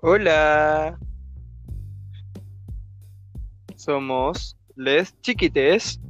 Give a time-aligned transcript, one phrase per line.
[0.00, 0.98] Hola.
[3.76, 6.00] Somos Les Chiquites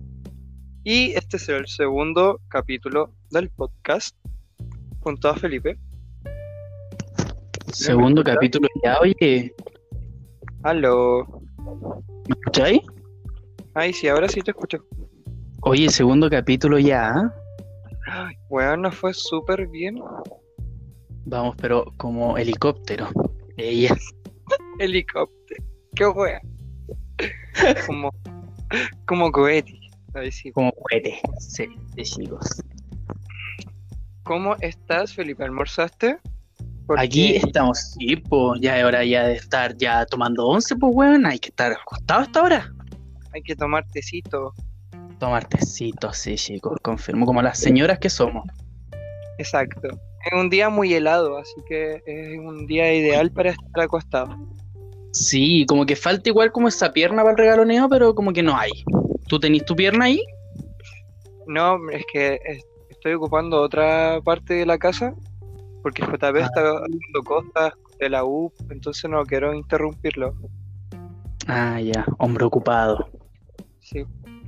[0.84, 4.16] y este es el segundo capítulo del podcast
[5.00, 5.78] junto a Felipe.
[7.72, 9.54] Segundo capítulo ya, oye.
[10.62, 11.26] Aló.
[12.28, 12.80] ¿Me escucháis?
[13.74, 14.84] Ay, sí, ahora sí te escucho.
[15.62, 17.32] Oye, segundo capítulo ya.
[18.06, 18.36] Ay,
[18.78, 20.00] nos fue súper bien.
[21.30, 23.08] Vamos, pero como helicóptero.
[23.58, 23.94] Ella.
[24.78, 25.62] Helicóptero.
[25.94, 26.40] Qué weón.
[27.86, 28.10] Como,
[29.06, 29.78] como cohete.
[30.14, 30.50] Ahí sí.
[30.52, 31.20] Como cohete.
[31.38, 32.62] Sí, sí, chicos.
[34.22, 35.44] ¿Cómo estás, Felipe?
[35.44, 36.18] ¿Almorzaste?
[36.86, 40.94] Porque- Aquí estamos, sí, pues ya es hora ya de estar ya tomando once, pues
[40.94, 41.26] weón.
[41.26, 42.72] Hay que estar acostado hasta ahora.
[43.34, 44.54] Hay que tomar tecito.
[45.18, 47.26] Tomar tecito, sí, chicos, confirmo.
[47.26, 48.46] Como las señoras que somos.
[49.36, 49.88] Exacto.
[50.26, 54.36] Es un día muy helado, así que es un día ideal para estar acostado.
[55.12, 58.56] Sí, como que falta igual como esa pierna para el regaloneo, pero como que no
[58.56, 58.70] hay.
[59.26, 60.22] ¿Tú tenés tu pierna ahí?
[61.46, 65.14] No, es que es- estoy ocupando otra parte de la casa
[65.82, 66.44] porque JP Ah.
[66.46, 70.34] está haciendo cosas de la U, entonces no quiero interrumpirlo.
[71.46, 73.08] Ah, ya, hombre ocupado.
[73.80, 74.04] Sí.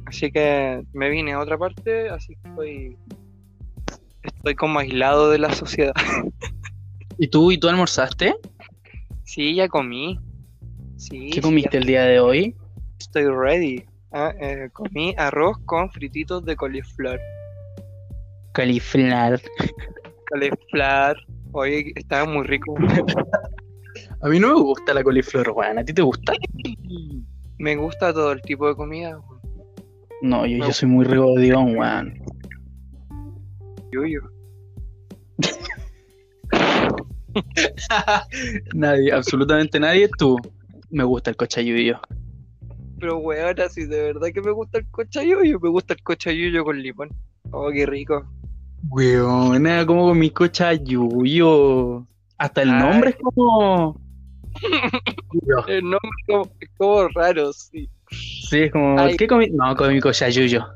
[0.06, 2.98] Así que me vine a otra parte, así que estoy,
[4.22, 5.92] estoy como aislado de la sociedad.
[7.18, 8.34] ¿Y tú, y tú almorzaste?
[9.24, 10.18] Sí, ya comí.
[10.96, 12.56] Sí, ¿Qué comiste el día de hoy?
[12.98, 13.84] estoy ready.
[14.12, 17.18] Ah, eh, comí arroz con frititos de coliflor.
[18.52, 19.40] Califlar.
[20.28, 21.16] Coliflor.
[21.52, 22.74] Oye, estaba muy rico.
[24.22, 25.78] A mí no me gusta la coliflor, weón.
[25.78, 26.32] ¿A ti te gusta?
[27.58, 29.18] Me gusta todo el tipo de comida.
[30.22, 32.14] No, yo, yo soy muy regodión, weón.
[33.92, 34.20] Yuyo.
[38.74, 40.08] nadie, absolutamente nadie.
[40.18, 40.36] Tú.
[40.90, 42.00] Me gusta el cochayuyo.
[42.98, 45.60] Pero weón, así de verdad que me gusta el cochayuyo.
[45.60, 47.10] Me gusta el cochayuyo con limón.
[47.52, 48.26] Oh, qué rico.
[48.88, 52.06] Weona, como con mi cochayuyo.
[52.38, 52.82] Hasta el Ay.
[52.82, 54.00] nombre es como.
[55.68, 57.88] El nombre es como, es como raro, sí.
[58.10, 58.98] Sí, es como.
[58.98, 59.16] Ay.
[59.16, 59.48] ¿Qué comí?
[59.50, 60.66] No, con mi cochayuyo.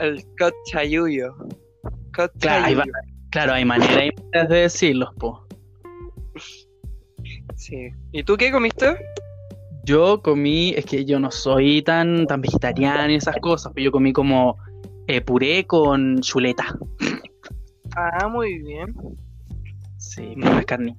[0.00, 1.36] El cochayuyo.
[2.10, 2.32] Claro.
[2.32, 2.92] Cochayuyo.
[3.30, 5.46] Claro, hay maneras y maneras de decirlos, po.
[7.54, 7.90] Sí.
[8.12, 8.96] ¿Y tú qué comiste?
[9.84, 13.92] Yo comí, es que yo no soy tan, tan vegetariano y esas cosas, pero yo
[13.92, 14.56] comí como
[15.06, 16.78] eh, puré con chuleta.
[17.96, 18.94] Ah, muy bien.
[19.96, 20.96] Sí, con las carnes.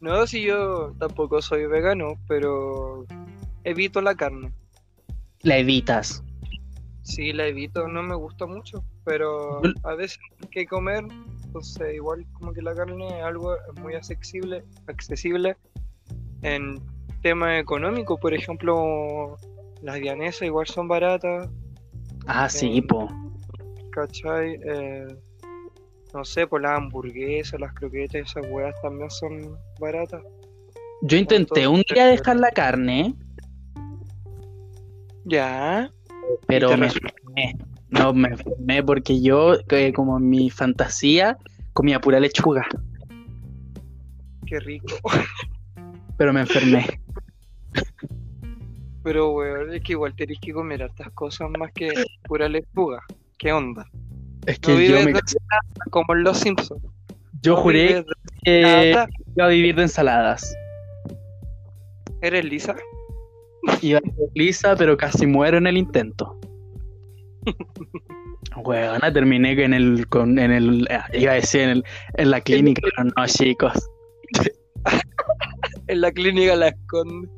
[0.00, 3.06] No, si yo tampoco soy vegano, pero
[3.62, 4.52] evito la carne.
[5.42, 6.24] La evitas.
[7.02, 11.04] Sí, la evito, no me gusta mucho, pero a veces hay que comer,
[11.44, 15.56] entonces igual como que la carne es algo muy accesible, accesible
[16.42, 16.80] en
[17.22, 19.36] tema económico, por ejemplo,
[19.82, 21.48] las vianesas igual son baratas,
[22.26, 23.08] Ah, sí, Eh, po.
[23.90, 24.58] ¿cachai?
[24.64, 25.06] Eh,
[26.14, 30.22] no sé, por las hamburguesas, las croquetas, esas weas también son baratas.
[31.02, 33.14] Yo intenté un día dejar la carne,
[35.24, 35.90] Ya,
[36.46, 37.56] pero me enfermé.
[37.92, 41.38] No, me enfermé porque yo, eh, como en mi fantasía,
[41.72, 42.66] comía pura lechuga,
[44.52, 44.86] qué rico.
[46.18, 47.00] pero me enfermé.
[49.02, 51.90] Pero weón, es que igual tenés que comer hartas cosas más que
[52.24, 53.02] pura lechuga.
[53.38, 53.86] ¿Qué onda?
[54.46, 56.82] Es No que yo, vives me, como en Los Simpsons.
[57.42, 58.04] yo No juré
[58.44, 58.90] que
[59.34, 60.54] iba a vivir de ensaladas.
[62.20, 62.76] ¿Eres lisa?
[63.80, 66.38] Iba a ser lisa, pero casi muero en el intento.
[68.64, 72.82] Weona, terminé en el, con, en el, iba a decir en, el, en la clínica,
[72.82, 73.72] pero no, chicos.
[75.88, 77.28] En la clínica la esconde.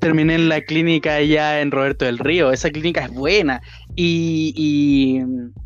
[0.00, 2.50] Terminé en la clínica allá en Roberto del Río.
[2.50, 3.60] Esa clínica es buena.
[3.94, 5.20] Y, y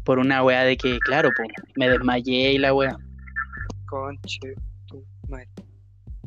[0.05, 2.97] por una wea de que, claro, pues, me desmayé y la wea.
[3.87, 4.55] Conche,
[4.87, 5.49] tu madre.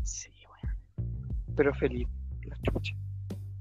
[0.03, 0.75] Sí, wea.
[1.55, 2.07] Pero feliz.
[2.45, 2.95] La chucha.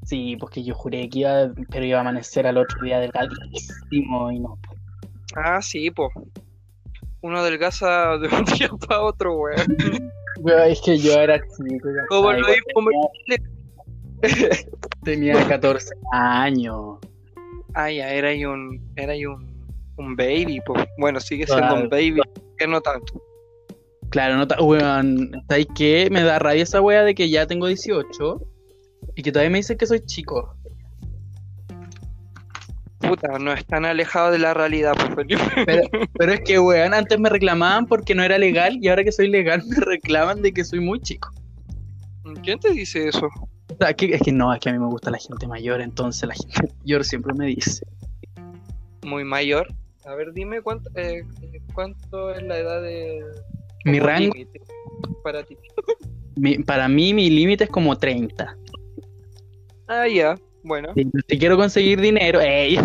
[0.05, 4.41] Sí, porque yo juré que iba, pero iba a amanecer al otro día delgadísimo y
[4.41, 4.59] no.
[4.61, 4.75] po.
[5.37, 6.11] Ah, sí, po.
[7.23, 9.67] Uno adelgaza de un día para otro, weón.
[10.41, 11.89] Wea, es que yo era chico.
[12.09, 13.11] Como lo mismo
[14.23, 14.59] tenía,
[15.05, 16.99] tenía 14 años.
[17.75, 19.47] Ah, ya, era ahí un, era ahí un,
[19.97, 20.75] un baby, po.
[20.99, 21.83] Bueno, sigue siendo Claro.
[21.85, 22.21] un baby,
[22.59, 23.23] que no tanto.
[24.11, 26.09] Claro, no ta- weón, ¿sabes qué?
[26.11, 28.43] Me da rabia esa wea de que ya tengo 18
[29.15, 30.55] y que todavía me dicen que soy chico.
[33.01, 35.43] puta, no es tan alejado de la realidad, pues Felipe.
[35.67, 35.83] Pero,
[36.19, 39.29] pero es que, weón, antes me reclamaban porque no era legal y ahora que soy
[39.29, 41.31] legal me reclaman de que soy muy chico.
[42.43, 43.27] ¿Quién te dice eso?
[43.27, 45.81] O sea, que- es que no, es que a mí me gusta la gente mayor,
[45.81, 47.85] entonces la gente mayor siempre me dice.
[49.05, 49.67] Muy mayor.
[50.05, 51.23] A ver, dime cuánto, eh,
[51.75, 53.21] cuánto es la edad de.
[53.85, 54.33] Mi rango,
[55.25, 55.57] para ti.
[56.37, 58.57] mi- para mí mi límite es como 30.
[59.93, 60.37] Ah, ya.
[60.65, 60.93] Bueno.
[60.95, 62.79] Si, si quiero conseguir dinero, ¡ey!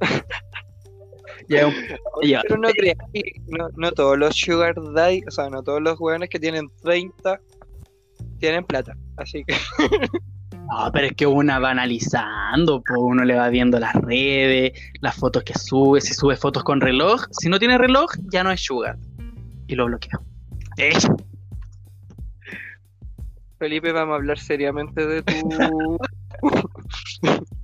[1.48, 2.42] Ya.
[2.42, 5.96] Pero no creas que no, no todos los Sugar Daddy, o sea, no todos los
[5.96, 7.40] jóvenes que tienen 30
[8.38, 8.94] tienen plata.
[9.16, 9.56] Así que.
[10.52, 15.16] No, pero es que una va analizando, pues uno le va viendo las redes, las
[15.16, 18.62] fotos que sube, si sube fotos con reloj, si no tiene reloj, ya no es
[18.62, 18.98] sugar.
[19.66, 20.20] Y lo bloqueo.
[20.76, 20.92] ¡Ey!
[23.58, 25.98] Felipe, vamos a hablar seriamente de tu.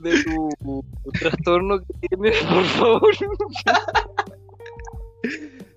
[0.00, 0.84] de tu
[1.20, 3.14] trastorno que tienes, por favor.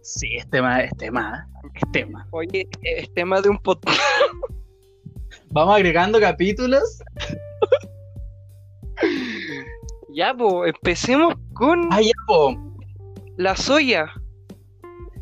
[0.02, 2.28] Sí, es tema, es tema, es tema.
[2.32, 4.00] Oye, es tema de un podcast.
[5.52, 7.00] Vamos agregando capítulos.
[10.10, 12.58] Ya, pues, empecemos con Ah, ya, po.
[13.38, 14.12] la soya.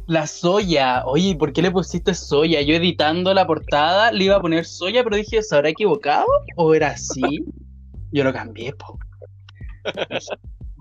[0.08, 1.04] La soya.
[1.06, 2.62] Oye, ¿por qué le pusiste soya?
[2.62, 6.26] Yo editando la portada le iba a poner soya, pero dije, ¿se habrá equivocado?
[6.56, 7.44] ¿O era así?
[8.14, 8.98] Yo lo cambié, po.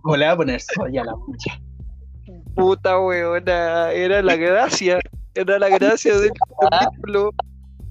[0.02, 1.61] ¿Cómo le voy a poner soya a la mucha?
[2.55, 5.00] Puta weona, era la gracia.
[5.34, 6.31] Era la gracia del
[6.70, 7.31] capítulo.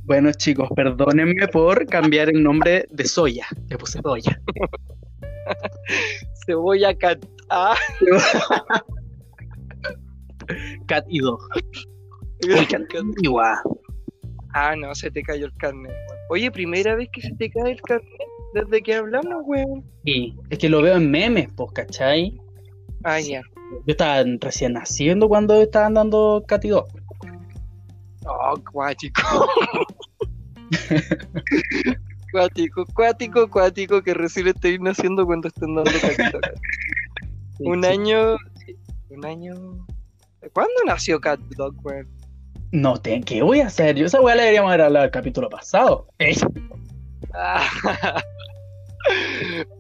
[0.06, 3.46] Bueno, chicos, perdónenme por cambiar el nombre de soya.
[3.68, 4.40] Le puse soya.
[6.46, 7.26] Cebolla cat.
[7.50, 7.76] Ah,
[10.88, 11.40] Cat y dog.
[12.48, 13.62] Uy, qué antigua.
[14.54, 15.92] ah, no, se te cayó el carnet.
[16.30, 18.08] Oye, primera vez que se te cae el carnet
[18.54, 19.84] desde que hablamos, weón.
[20.06, 22.40] Sí, es que lo veo en memes, pues, ¿cachai?
[23.04, 23.42] Ah, ya.
[23.86, 26.88] Yo estaba recién naciendo cuando estaban dando Cat y dog.
[28.28, 29.22] Oh, cuático.
[32.32, 36.40] cuático, cuático, cuático, que recién estoy naciendo cuando estén dando caquita.
[37.60, 37.90] Un Sí.
[37.90, 38.36] año.
[39.10, 39.54] Un año.
[40.54, 42.08] ¿Cuándo nació Cat Dog, weón?
[42.72, 43.96] No, te, ¿qué voy a hacer?
[43.96, 46.08] Yo esa weá la deberíamos haber hablado el capítulo pasado.
[46.20, 46.36] Ey,
[47.34, 47.68] Ah.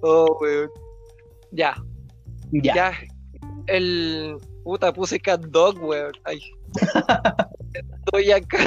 [0.01, 0.69] oh, weón.
[1.51, 1.75] Ya,
[2.51, 2.73] ya.
[2.75, 2.93] ya.
[3.67, 4.37] El.
[4.63, 6.11] Puta, puse Cat Dog, weón.
[6.23, 6.39] Ay.
[7.73, 8.65] Estoy acá.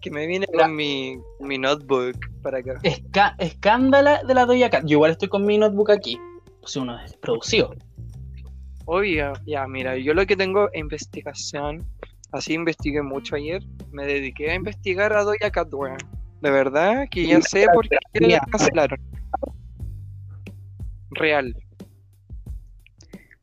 [0.00, 2.74] que me viene con mi, mi notebook para acá.
[2.82, 4.82] Esca- escándala de la Doja Cat.
[4.84, 6.18] Yo igual estoy con mi notebook aquí.
[6.64, 7.74] Sea, uno producido.
[8.86, 11.84] Oye, ya, mira, yo lo que tengo es investigación.
[12.32, 13.62] Así investigué mucho ayer.
[13.90, 15.98] Me dediqué a investigar a Doja Cat, weón.
[16.40, 19.00] De verdad que ya sé por qué la cancelaron.
[21.10, 21.56] Real.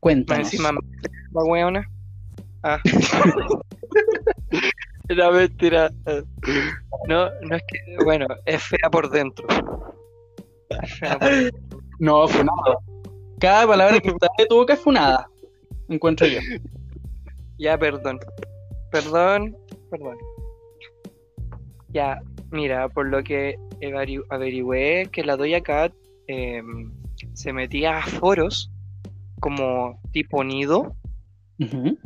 [0.00, 0.52] Cuéntanos.
[0.52, 0.70] encima,
[1.32, 1.88] la weona.
[2.62, 2.80] Ah.
[5.08, 5.90] Era mentira.
[7.06, 8.04] No, no es que.
[8.04, 9.46] Bueno, es fea por dentro.
[10.82, 11.80] Es fea por dentro.
[11.98, 12.78] No, funado.
[13.38, 15.28] Cada palabra que sale de tu boca es funada.
[15.88, 16.40] Encuentro yo.
[17.58, 18.18] Ya, perdón.
[18.90, 19.56] Perdón,
[19.90, 20.16] perdón.
[21.92, 22.20] Ya,
[22.50, 23.56] mira, por lo que
[24.30, 25.92] averigüé que la Doja Cat
[26.26, 26.90] em,
[27.34, 28.70] se metía a foros
[29.40, 30.96] como tipo nido
[31.60, 31.98] Ujú.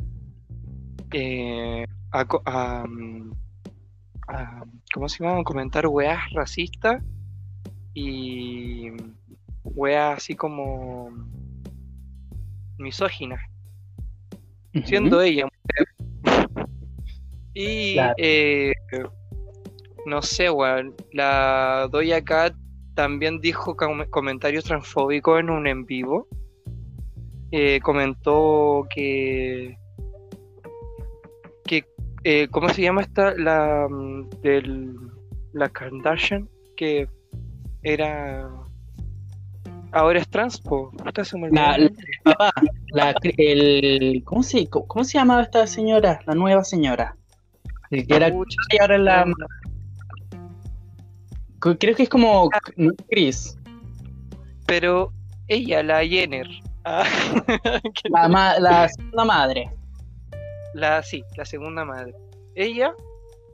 [1.12, 3.32] eh, a, co- a, mm,
[4.28, 5.40] a- ¿cómo se llama?
[5.40, 7.02] A comentar weas racistas
[7.94, 8.90] y
[9.64, 11.11] weas así como
[12.78, 13.40] misóginas,
[14.84, 16.46] Siendo ella mujer.
[17.54, 18.14] Y Claro.
[18.18, 18.72] eh,
[20.06, 22.54] no sé, weón, la Doja Cat
[22.94, 26.26] también dijo com- comentarios transfóbicos en un en vivo.
[27.50, 29.76] Eh, comentó que
[31.64, 31.84] que
[32.25, 33.34] eh, ¿cómo se llama esta?
[33.37, 34.94] La mm, del
[35.54, 37.08] la Kardashian que
[37.82, 38.50] era
[39.92, 40.90] ahora es trans, po.
[40.90, 42.07] Puta, se me olvidó La- el nombre.
[42.25, 42.52] Papá,
[42.92, 46.21] la, el, ¿cómo, se, cómo, se llamaba esta señora?
[46.26, 47.16] La nueva señora.
[47.90, 49.26] Que era y ahora la.
[51.61, 52.49] Creo que es como.
[52.76, 53.57] no, Chris.
[54.66, 55.12] pero
[55.49, 56.47] ella, la Jenner,
[56.85, 57.04] ah,
[58.11, 59.71] La, ma- la segunda madre.
[60.75, 62.14] La, sí, la segunda madre.
[62.54, 62.95] Ella,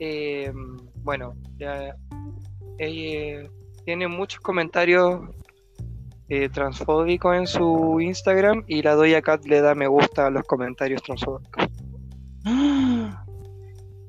[0.00, 0.52] eh,
[0.96, 1.94] bueno, ya,
[2.78, 3.48] ella
[3.84, 5.20] tiene muchos comentarios
[6.28, 10.44] eh, transfóbicos en su Instagram y la Doja Cat le da me gusta a los
[10.44, 11.64] comentarios transfóbicos.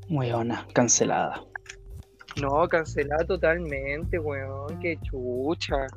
[0.09, 1.41] Weona, cancelada.
[2.41, 5.87] No, cancelada totalmente, weón, qué chucha.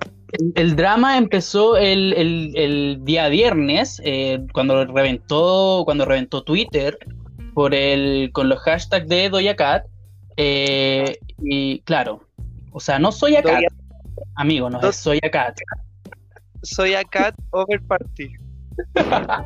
[0.55, 6.97] el drama empezó el, el- el día viernes, eh, cuando reventó, cuando reventó Twitter
[7.55, 9.85] por el, con los hashtags de Doja Cat.
[10.37, 12.21] eh, y claro,
[12.71, 13.69] o sea, no soy Cat, Doja-
[14.37, 15.57] amigo, no Do- es soy Cat.
[16.63, 18.33] Soy a Cat Over Party.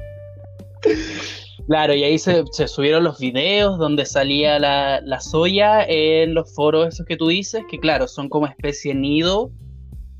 [1.69, 6.52] Claro, y ahí se, se subieron los videos donde salía la, la soya en los
[6.57, 9.52] foros esos que tú dices, que claro, son como especie nido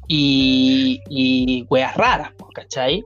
[0.06, 3.02] y, y weas raras, po, ¿cachai?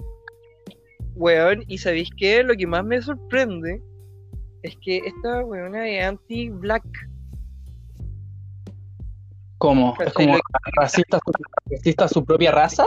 [1.14, 2.42] Weón, ¿y sabéis qué?
[2.42, 3.80] Lo que más me sorprende
[4.62, 6.84] es que esta weona es anti-black.
[9.56, 9.96] ¿Cómo?
[9.98, 10.36] ¿Es como
[10.78, 11.32] racista, su-
[11.70, 12.84] racista a su propia raza?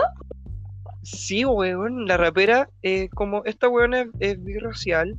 [1.12, 5.18] Sí, weón, la rapera, eh, como esta weona es, es birracial,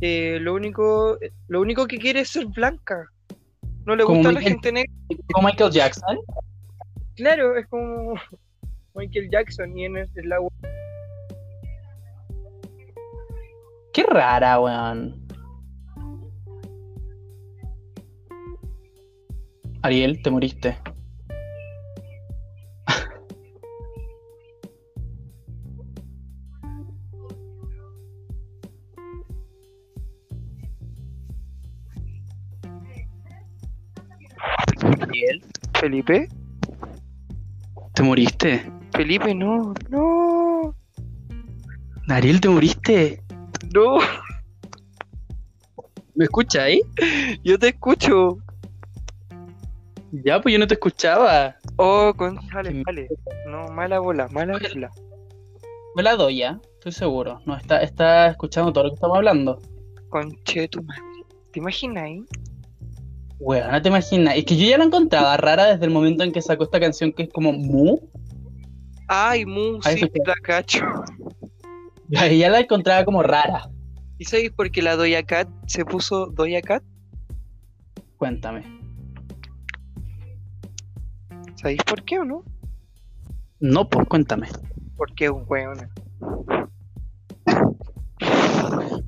[0.00, 1.18] eh, lo único
[1.48, 3.10] lo único que quiere es ser blanca.
[3.84, 4.92] No le gusta a la gente negra.
[5.32, 6.18] Como Michael Jackson.
[7.14, 8.14] Claro, es como
[8.94, 10.38] Michael Jackson y en el, en la
[13.92, 15.26] Qué rara, weón.
[19.82, 20.76] Ariel, te moriste.
[35.00, 35.44] Ariel,
[35.78, 36.28] Felipe.
[37.94, 38.70] te moriste.
[38.92, 40.74] Felipe, no, no,
[42.08, 43.22] Ariel, te moriste.
[43.74, 43.98] no.
[46.14, 46.80] ¿Me escuchas ahí?
[47.44, 48.38] Yo te escucho.
[50.24, 51.56] Ya, pues yo no te escuchaba.
[51.76, 52.82] Oh, González, Sí.
[52.86, 53.08] vale.
[53.46, 54.90] No, mala bola, mala bola.
[55.94, 57.40] Me la doy ya, estoy seguro.
[57.44, 59.60] No, está, está escuchando todo lo que estamos hablando.
[60.08, 61.02] Conche tu madre.
[61.52, 62.24] ¿Te imaginas ahí?
[63.38, 64.36] Weón, no te imaginas.
[64.36, 67.12] Es que yo ya la encontraba rara desde el momento en que sacó esta canción
[67.12, 67.98] que es como Mu.
[69.08, 70.80] Ay, Mu, Ahí sí, la cacho.
[72.08, 73.68] Ya, ya la encontraba como rara.
[74.16, 76.84] ¿Y sabéis por qué la Doja Cat se puso Doja Cat?
[78.16, 78.62] Cuéntame.
[81.56, 82.44] ¿Sabéis por qué o no?
[83.58, 84.46] No, pues cuéntame.
[84.96, 85.78] Porque es un weón.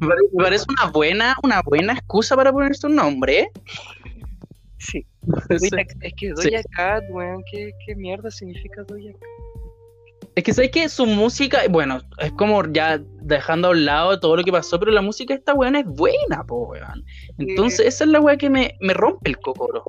[0.01, 3.41] Me pare- me parece una buena, una buena excusa para ponerse un nombre.
[3.41, 3.51] ¿eh?
[4.79, 5.05] Sí.
[5.59, 5.69] Sí.
[6.01, 9.29] Es que Doja Cat, weón, ¿qué, ¿qué mierda significa Doja Cat?
[10.35, 14.37] Es que sabes que su música, bueno, es como ya dejando a un lado todo
[14.37, 17.05] lo que pasó, pero la música de esta weón es buena, po, weón.
[17.39, 19.85] Entonces, esa es la weá que me, me rompe el cocoro.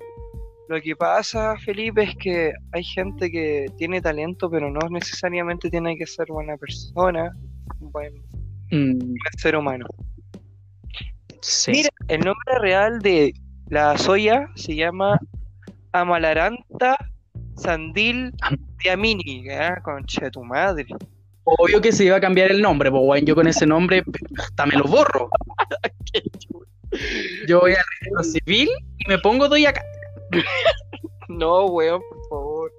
[0.68, 5.96] Lo que pasa, Felipe, es que hay gente que tiene talento, pero no necesariamente tiene
[5.96, 7.30] que ser buena persona,
[7.80, 8.14] un buen,
[8.72, 9.86] Mm, buen ser humano.
[11.40, 11.72] sí.
[11.72, 13.32] Mira, el nombre real de
[13.70, 15.18] la soya se llama
[15.92, 16.96] Amalaranta
[17.56, 19.48] Sandil Am- Diamini.
[19.50, 20.86] Ah, conche tu madre.
[21.44, 24.02] Obvio que se iba a cambiar el nombre, pues yo con ese nombre
[24.38, 25.30] hasta me lo borro.
[27.48, 29.82] yo voy al registro civil y me pongo doy acá.
[31.28, 32.72] No, weón, por favor.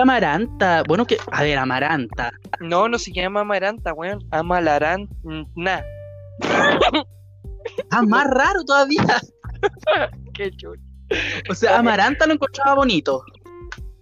[0.00, 2.32] Amaranta, bueno que, a ver, Amaranta.
[2.60, 4.26] No, no se llama Amaranta, weón.
[4.30, 5.84] Amalaranta.
[7.90, 9.04] Ah, más raro todavía.
[10.34, 10.80] Qué chulo.
[11.48, 13.24] O sea, Amaranta lo encontraba bonito.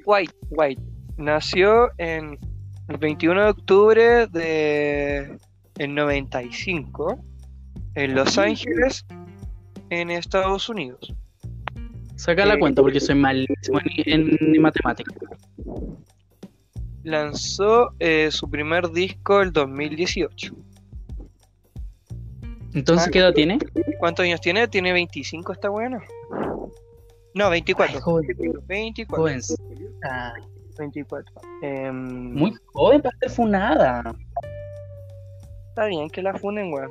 [0.05, 0.83] White, White.
[1.17, 2.39] Nació en
[2.89, 5.39] el 21 de octubre de
[5.79, 7.25] el 95
[7.95, 9.05] en Los Ángeles,
[9.91, 11.15] en Estados Unidos.
[12.17, 15.17] Saca la Eh, cuenta porque soy malísimo en, en matemáticas.
[17.03, 20.55] Lanzó eh, su primer disco el 2018.
[22.75, 23.59] Entonces, Ah, ¿qué edad tiene?
[23.99, 24.67] ¿Cuántos años tiene?
[24.69, 26.03] ¿Tiene 25 esta buena?
[27.35, 27.95] No, 24.
[27.97, 28.27] Ay, joven,
[28.67, 29.23] 24.
[29.23, 30.35] jovencita.
[30.79, 31.35] 24.
[31.63, 34.15] Em, Muy joven para ser funada.
[35.69, 36.91] Está bien que la funen, weón.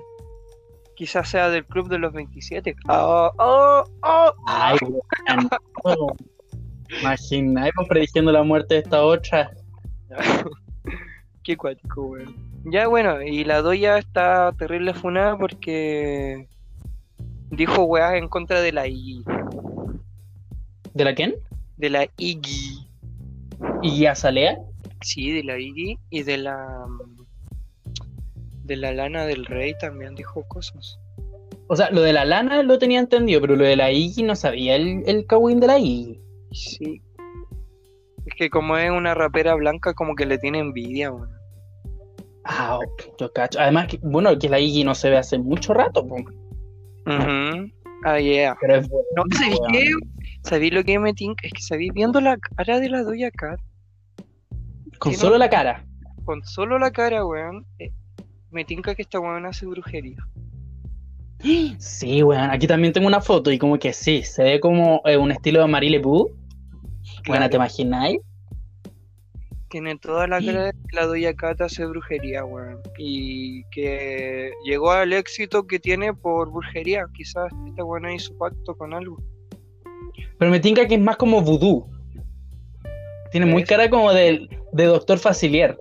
[0.96, 2.76] Quizás sea del club de los 27.
[2.90, 4.34] Oh, oh, oh.
[4.48, 4.78] Ay,
[5.84, 6.18] weón.
[7.02, 9.52] Imagina, vos prediciendo la muerte de esta otra.
[11.44, 12.51] Qué cuático, weón.
[12.64, 16.48] Ya, bueno, y la doya está terrible funada porque
[17.50, 19.24] dijo weá en contra de la Iggy.
[20.94, 21.36] ¿De la quién?
[21.78, 22.88] De la Iggy.
[23.82, 24.60] ¿Y Azalea?
[25.02, 26.86] Sí, de la Iggy y de la.
[28.64, 31.00] De la lana del rey también dijo cosas.
[31.68, 34.36] O sea, lo de la lana lo tenía entendido, pero lo de la Iggy no
[34.36, 36.20] sabía el, el cagüín de la Iggy.
[36.52, 37.02] Sí.
[38.26, 41.41] Es que como es una rapera blanca, como que le tiene envidia, weón.
[42.44, 43.60] Ah, ok, yo cacho.
[43.60, 46.16] Además, que, bueno, que la Iggy no se ve hace mucho rato, po.
[46.16, 47.72] Ujú.
[48.04, 48.58] Ah, yeah.
[48.60, 49.06] pero es bueno.
[49.16, 49.24] No.
[50.44, 51.46] ¿Sabéis lo que me tinca?
[51.46, 53.60] Es que sabéis viendo la cara de la Doja Cat.
[54.98, 55.18] Con no.
[55.18, 55.86] solo la cara.
[56.26, 57.66] Con solo la cara, weón.
[57.80, 57.92] eh,
[58.50, 60.18] me tinca que esta weón hace brujería.
[61.80, 62.50] Sí, weón.
[62.52, 65.62] Aquí también tengo una foto y como que sí, se ve como eh, un estilo
[65.62, 66.30] de Marie Lebu.
[67.28, 68.20] Bueno, ¿te Claro, imagináis?
[69.72, 72.82] Tiene toda la cara de que la Doña Cata hace brujería, weón.
[72.98, 77.06] Y que llegó al éxito que tiene por brujería.
[77.14, 79.18] Quizás esta weón hizo pacto con algo.
[80.38, 81.90] Pero me tinca que es más como vudú.
[83.32, 85.78] Tiene muy cara como de, de Doctor Facilier.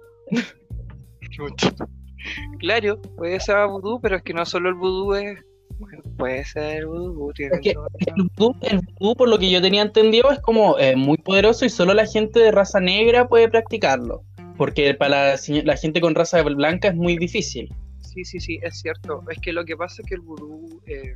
[2.60, 5.38] Claro, puede ser vudú, pero es que no solo el vudú es.
[5.80, 9.50] Bueno, puede ser vudú, tiene Es que toda El vudú, el vudú, por lo que
[9.50, 13.28] yo tenía entendido, es como eh, muy poderoso y solo la gente de raza negra
[13.28, 14.22] puede practicarlo.
[14.58, 17.74] Porque para la, gente con raza blanca es muy difícil.
[18.02, 19.24] Sí, sí, sí, es cierto.
[19.30, 21.14] Es que lo que pasa es que el vudú, eh,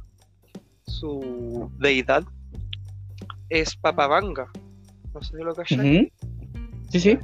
[0.86, 2.24] su deidad
[3.50, 4.50] es Papabanga.
[5.12, 5.78] No sé si lo cachai.
[5.78, 6.08] Ujú.
[6.88, 7.18] Sí, sí.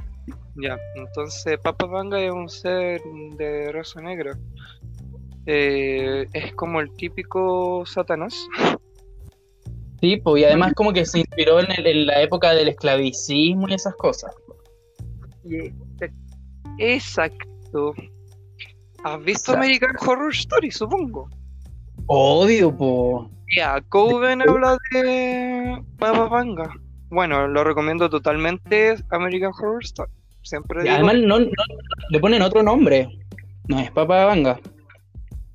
[0.57, 3.01] Ya, entonces Papabanga es un ser
[3.35, 4.37] de raza negra.
[5.45, 8.47] Eh, es como el típico Satanás.
[9.99, 13.67] Sí, pues, y además como que se inspiró en, el- en la época del esclavicismo
[13.69, 14.31] y esas cosas.
[15.43, 15.71] Y-
[16.77, 17.93] Exacto.
[19.03, 19.53] ¿Has visto Exacto.
[19.53, 21.29] American Horror Story, supongo?
[22.07, 23.29] Odio, po.
[23.55, 26.73] Ya, Coven habla de Papabanga.
[27.09, 30.11] Bueno, lo recomiendo totalmente American Horror Story.
[30.43, 31.45] Siempre Y digo, además no, no-
[32.09, 33.07] le ponen otro nombre.
[33.67, 34.33] No es Papa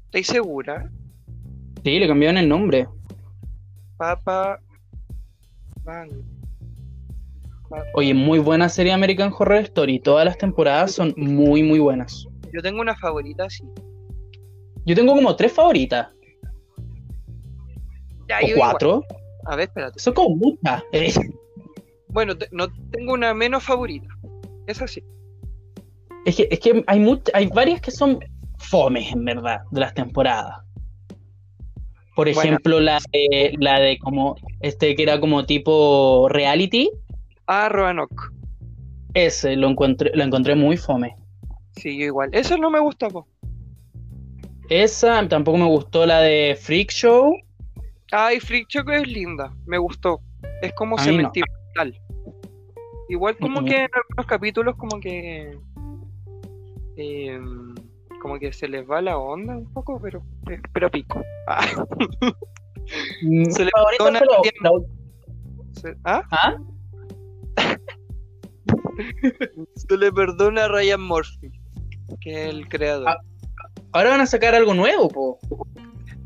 [0.07, 0.91] ¿estáis segura?
[1.85, 2.89] Sí, le cambiaron el nombre.
[3.97, 4.61] Papa
[5.85, 6.11] Bang.
[7.95, 9.99] Oye, muy buena serie American Horror Story.
[10.01, 12.27] Todas las temporadas son muy, muy buenas.
[12.53, 13.65] Yo tengo una favorita, sí.
[14.85, 16.09] Yo tengo como tres favoritas.
[18.29, 18.71] Ya, O igual.
[18.71, 19.05] cuatro.
[19.47, 19.99] A ver, espérate.
[19.99, 20.83] Son como muchas.
[20.93, 21.13] Eh,
[22.09, 24.09] Bueno, no tengo una menos favorita.
[24.67, 25.03] Esa sí.
[26.25, 28.19] Es que, es que hay, much- hay varias que son
[28.69, 30.59] fomes, en verdad, de las temporadas.
[32.15, 32.41] Por Bueno.
[32.51, 36.91] ejemplo, la de, la de como este que era como tipo reality,
[37.47, 38.31] Ah, Roanoke.
[39.15, 41.15] ese lo encontré, lo encontré muy fome.
[41.77, 42.31] Sí, yo igual.
[42.33, 43.27] Esa no me gusta, po.
[44.69, 47.37] Esa tampoco me gustó la de Freak Show.
[48.11, 49.53] Ay, Freak Show es linda.
[49.67, 50.21] Me gustó.
[50.63, 51.31] Es como mí no.
[51.33, 52.01] sentimental.
[53.09, 55.57] Igual como que en algunos capítulos como que...
[56.97, 57.39] eh,
[58.27, 60.21] como que se les va la onda un poco, pero,
[60.73, 61.23] pero pico.
[61.47, 61.65] Ah,
[63.23, 63.85] Mi Se le la-
[64.43, 64.55] bien.
[64.63, 64.71] la-
[65.81, 66.23] se, ¿ah?
[66.33, 66.57] ¿Ah?
[69.77, 71.53] Se le perdona a Ryan Murphy,
[72.21, 73.11] que es el creador.
[73.11, 73.19] Ah.
[73.93, 75.39] Ahora van a sacar algo nuevo, po.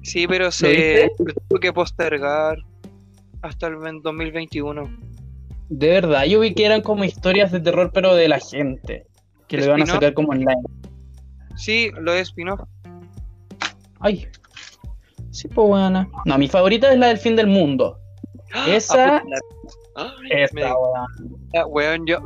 [0.02, 1.10] Sí, pero se
[1.48, 2.56] tuvo que postergar
[3.42, 4.84] hasta el 2021.
[5.68, 9.04] De verdad, yo vi que eran como historias de terror, pero de la gente.
[9.48, 10.62] Que lo iban a sacar como online.
[11.60, 12.60] Sí, lo es spin-off.
[14.00, 14.26] Ay.
[15.30, 16.08] Sí, pues buena.
[16.24, 17.98] No, mi favorita es la del fin del mundo.
[18.66, 19.22] Esa.
[19.96, 21.06] Ah, Esta, me- weón.
[21.54, 22.18] ah, weón, yo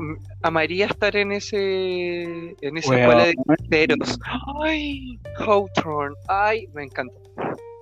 [0.43, 2.23] amaría estar en ese
[2.61, 3.01] en esa Weón.
[3.03, 3.35] escuela de
[3.83, 4.19] hechiceros.
[4.63, 6.15] Ay, Hawthorne.
[6.29, 7.15] Ay, me encanta.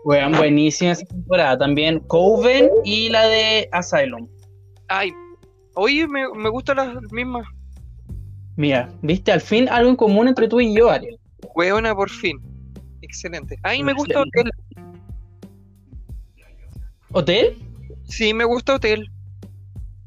[0.04, 1.58] Weón, buenísima esa temporada.
[1.58, 4.26] También Coven y la de Asylum.
[4.88, 5.12] Ay,
[5.74, 7.46] oye, me, me gustan las mismas.
[8.56, 11.18] Mira, viste al fin algo en común entre tú y yo, Ariel.
[11.54, 12.40] Weona, por fin.
[13.02, 13.56] Excelente.
[13.62, 14.20] Ay, me gusta.
[14.20, 14.50] Hotel.
[17.12, 17.56] ¿Hotel?
[18.04, 19.10] Sí, me gusta Hotel.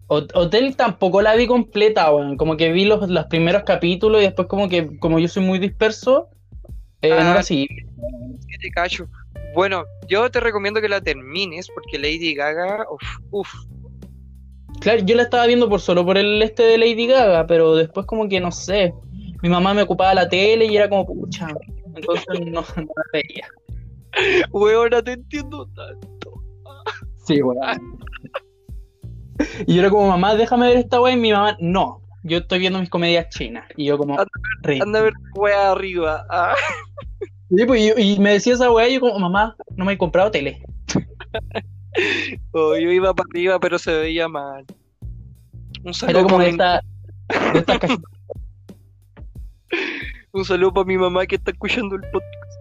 [0.07, 2.37] Hot- Hotel tampoco la vi completa, weón.
[2.37, 5.59] Como que vi los, los primeros capítulos y después como que, como yo soy muy
[5.59, 6.29] disperso,
[7.01, 7.33] eh, no Ah.
[7.35, 7.43] la.
[7.43, 9.07] Que te cacho.
[9.53, 13.53] Bueno, yo te recomiendo que la termines porque Lady Gaga, uff, uff.
[14.81, 18.05] Claro, yo la estaba viendo por solo por el este de Lady Gaga, pero después
[18.05, 18.93] como que no sé.
[19.45, 21.47] Mi mamá me ocupaba la tele y era como pucha.
[21.95, 23.47] Entonces no, no la veía.
[24.51, 26.41] Weona, te entiendo tanto.
[27.27, 27.99] Sí, weón.
[29.67, 31.13] Y yo era como, mamá, déjame ver esta weá.
[31.13, 32.01] Y mi mamá, no.
[32.23, 33.67] Yo estoy viendo mis comedias chinas.
[33.77, 36.25] Y yo como, Anda- a ver wea arriba.
[36.31, 36.55] Ah.
[37.55, 39.97] Sí, pues, y, y me decía esa weá y yo como, mamá, no me he
[39.99, 40.63] comprado tele.
[42.51, 44.65] Oh, yo iba para arriba, pero se veía mal.
[45.83, 46.81] Un Era saludo como para de esta,
[47.53, 48.14] de estas cajitas.
[50.35, 52.59] Un saludo pa' mi mamá que está escuchando el podcast.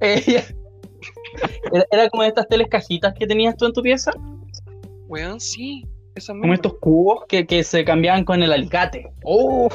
[0.00, 0.44] Ella-
[1.72, 4.10] Era, era como estas teles cajitas que tenías tú en tu pieza.
[5.08, 5.86] Weón, sí.
[6.14, 9.12] Esa Como estos cubos que, que se cambiaban con el alicate.
[9.24, 9.68] ¡Oh!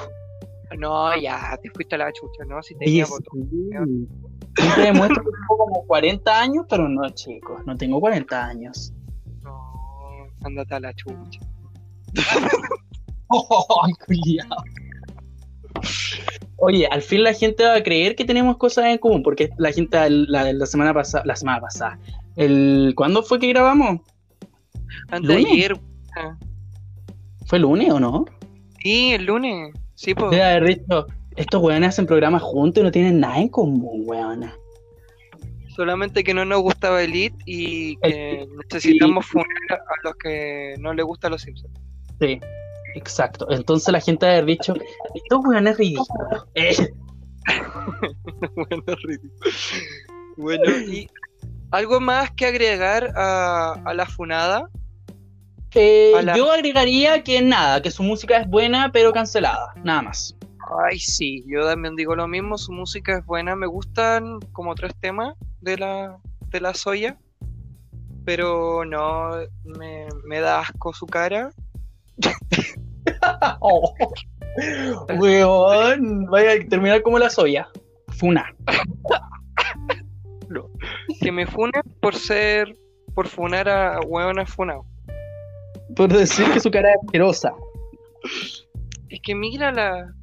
[0.78, 2.62] No, ya, te fuiste a la chucha, ¿no?
[2.64, 3.12] Si tenía sí.
[3.12, 4.08] botón.
[4.58, 8.94] Siempre demuestro que tengo como 40 años, pero no, chicos, no tengo 40 años.
[9.44, 9.62] No,
[10.44, 11.40] ándate a la chucha.
[13.28, 14.48] ¡Oh, culiao!
[16.64, 19.72] Oye, al fin la gente va a creer que tenemos cosas en común, porque la
[19.72, 22.00] gente la, la semana pasada, la semana pasada,
[22.36, 24.00] el ¿cuándo fue que grabamos?
[25.10, 25.52] Antes de ¿Lunes?
[25.54, 25.80] ayer.
[27.48, 28.26] ¿Fue lunes o no?
[28.84, 29.74] Sí, el lunes.
[29.96, 30.30] Sí, pues.
[30.30, 34.56] Debe haber dicho, estos weones hacen programas juntos y no tienen nada en común, weona.
[35.76, 41.06] Solamente que no nos gustaba Elite y que necesitamos funar a los que no les
[41.06, 41.74] gusta los Simpsons.
[42.20, 42.40] Sí,
[42.96, 43.48] exacto.
[43.50, 44.74] Entonces la gente debe haber dicho,
[45.16, 46.08] estos weones ridículos.
[46.56, 46.76] Eh,
[48.56, 49.52] bueno, ridículo.
[50.38, 51.10] Bueno, y
[51.72, 54.70] algo más que agregar a, a la funada.
[55.74, 60.02] eh, A la- Yo agregaría que nada, que su música es buena pero cancelada, nada
[60.04, 60.36] más.
[60.90, 64.94] Ay, sí, yo también digo lo mismo, su música es buena, me gustan como tres
[65.02, 66.18] temas de la,
[66.50, 67.18] de la Soya,
[68.26, 69.32] pero no,
[69.66, 71.52] me, me da asco su cara.
[73.62, 73.94] Oh.
[75.18, 77.68] Weón, vaya a terminar como la soya.
[78.10, 78.46] Funa.
[81.22, 82.76] Que me funen por ser,
[83.14, 84.86] por funar a hueones funados.
[85.96, 87.54] Por decir que su cara es asquerosa.
[89.10, 90.14] Es que mírala,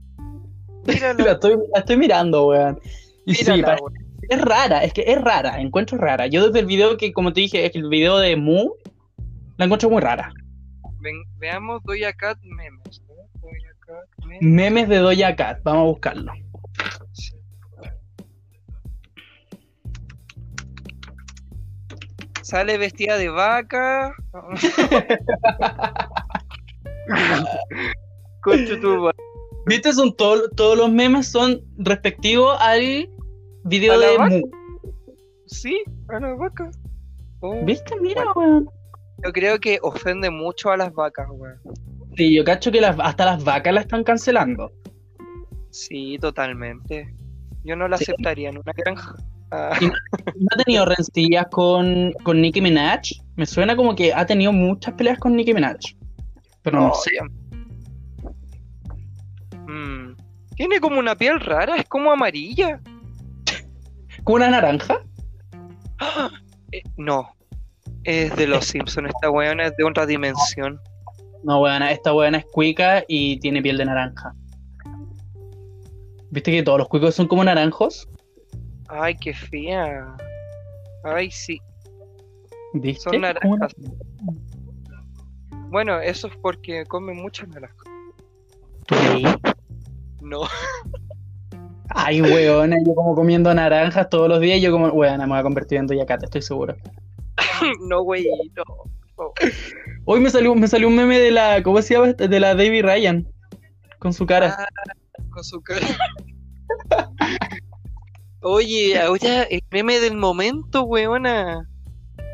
[1.19, 2.81] La estoy, la estoy mirando, weón.
[3.27, 3.95] Y sí, weón.
[4.29, 6.27] es rara, es que es rara, encuentro rara.
[6.27, 8.71] Yo desde el video que, como te dije, el video de Mu,
[9.57, 10.33] la encuentro muy rara.
[11.01, 13.03] Ven- veamos Doja Cat memes.
[13.09, 13.15] ¿no?
[13.41, 14.43] Doja Cat memes.
[14.43, 16.33] Memes de Doja Cat, vamos a buscarlo.
[17.13, 17.35] Sí.
[22.43, 24.15] Sale vestida de vaca.
[28.43, 29.17] Concha tu madre.
[29.67, 29.93] ¿Viste?
[29.93, 33.11] Son todo- todos los memes son respectivos al
[33.65, 34.41] video ¿A la de vaca?
[35.47, 36.71] Sí, a la vaca.
[37.41, 37.95] Oh, ¿Viste?
[38.01, 38.69] Mira, weón.
[39.25, 41.59] Yo creo que ofende mucho a las vacas, weón.
[42.17, 44.73] Sí, yo cacho que las- hasta las vacas la están cancelando.
[45.71, 47.15] Sí, totalmente.
[47.65, 48.05] Yo no la Sí.
[48.05, 49.15] aceptaría en una granja.
[49.51, 49.71] Ah.
[50.37, 53.01] ¿No ha tenido rencillas con, con Nicki Minaj?
[53.37, 55.79] Me suena como que ha tenido muchas peleas con Nicki Minaj.
[56.63, 57.11] Pero no oh, sé.
[59.67, 60.17] Mm,
[60.57, 62.81] Tiene como una piel rara, es como amarilla.
[64.25, 65.03] ¿Como una naranja?
[65.99, 66.31] ¡Ah!
[66.71, 67.35] Eh, no,
[68.09, 69.11] es de los Simpsons.
[69.11, 70.81] Esta weona es de otra dimensión.
[71.45, 74.33] No, weona, esta weona es cuica y tiene piel de naranja.
[76.31, 78.09] ¿Viste que todos los cuicos son como naranjos?
[78.89, 80.17] Ay, qué fea.
[81.05, 81.61] Ay, sí.
[82.73, 83.11] ¿Viste?
[83.11, 83.75] Son naranjas.
[85.69, 87.85] Bueno, eso es porque come muchas naranjas.
[88.87, 89.25] ¿Tú creí?
[90.23, 90.41] No.
[91.91, 95.43] Ay, weona, yo como comiendo naranjas todos los días, yo como, weona, me voy a
[95.43, 96.75] convertir en Doja Cat, estoy seguro.
[97.89, 98.63] no, güey, no.
[99.17, 99.35] Oh.
[100.05, 102.13] Hoy me salió, me salió un meme de la, ¿cómo se llama?
[102.13, 103.27] De la Davy Ryan,
[103.99, 104.57] con su cara.
[104.59, 104.69] Ah,
[105.31, 105.87] con su cara.
[108.43, 111.69] Oye, ahora el meme del momento, weona.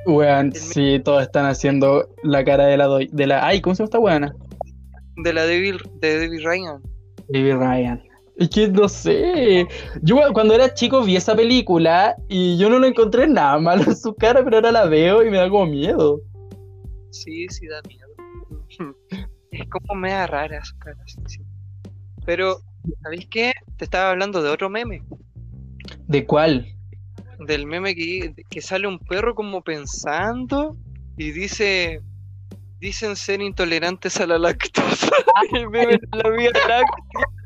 [0.06, 3.86] Weón, sí, todos están haciendo la cara de la, de la, ay, ¿cómo se llama
[3.86, 4.36] esta weona?
[5.16, 6.82] De la Devil, de David Ryan.
[7.28, 8.02] Davy Ryan.
[8.36, 9.66] Es que no sé.
[10.02, 13.96] Yo cuando era chico vi esa película y yo no lo encontré nada malo en
[13.96, 16.20] su cara, pero ahora la veo y me da como miedo.
[17.10, 18.08] Sí, sí da miedo.
[19.50, 21.38] Es como media rara su cara, sí, sí.
[22.26, 22.56] Pero,
[23.04, 23.52] ¿sabéis qué?
[23.76, 25.00] Te estaba hablando de otro meme.
[26.08, 26.74] ¿De cuál?
[27.38, 30.76] Del meme que, que sale un perro como pensando
[31.16, 32.02] y dice.
[32.80, 35.08] Dicen ser intolerantes a la lactosa.
[35.52, 37.43] El meme de la vía láctea.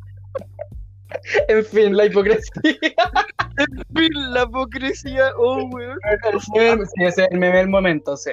[1.48, 2.50] En fin, la hipocresía.
[4.30, 5.32] La hipocresía.
[5.36, 5.98] Oh, weón.
[6.40, 6.58] Sí,
[7.04, 8.30] ese es el meme del momento, sí.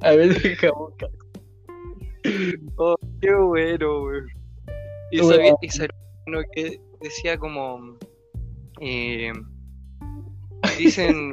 [0.00, 1.10] A ver, deja buscar.
[2.76, 4.26] Oh, qué bueno, weón.
[5.10, 5.94] Y sabía, y sabía
[6.26, 7.96] uno que decía como.
[8.80, 9.32] eh,
[10.78, 11.32] dicen.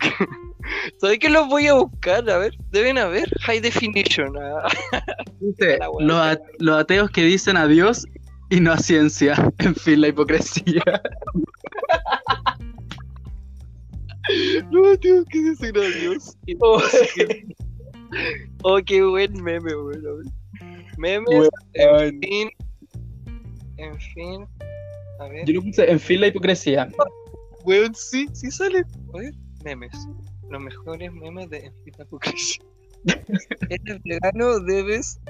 [0.98, 2.28] ¿Sabes que los voy a buscar?
[2.30, 4.32] A ver, deben haber High Definition.
[4.40, 4.68] ah.
[5.40, 8.04] Dice, los, a- los ateos que dicen adiós
[8.50, 9.34] y no a ciencia.
[9.58, 10.82] En fin, la hipocresía.
[14.70, 16.36] No, tío, que decir adiós.
[16.46, 16.80] Y- Oh,
[18.62, 20.26] Oh, qué buen meme, weón.
[20.60, 20.96] a.
[20.98, 22.50] Memes, en fin.
[23.76, 24.46] En fin.
[25.20, 25.44] A ver.
[25.46, 26.88] Yo lo puse en fin, la hipocresía.
[27.64, 28.84] Weón, sí, sí sale.
[29.14, 29.92] A ver, memes.
[30.50, 32.64] Los mejores memes de hipocresía.
[33.68, 35.20] Eres vegano, debes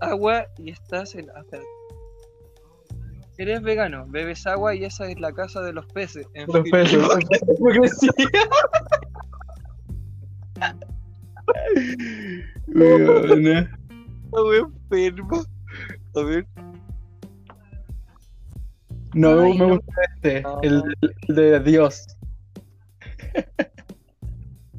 [0.00, 1.26] agua y estás en.
[3.38, 6.26] Eres vegano, bebes agua y esa es la casa de los peces.
[6.34, 7.00] En Los peces.
[12.66, 15.42] Estaba enfermo.
[16.14, 16.46] A ver.
[19.14, 19.68] No Ay, me no.
[19.76, 20.60] gusta este, No.
[20.62, 20.82] el,
[21.28, 22.06] el de Dios.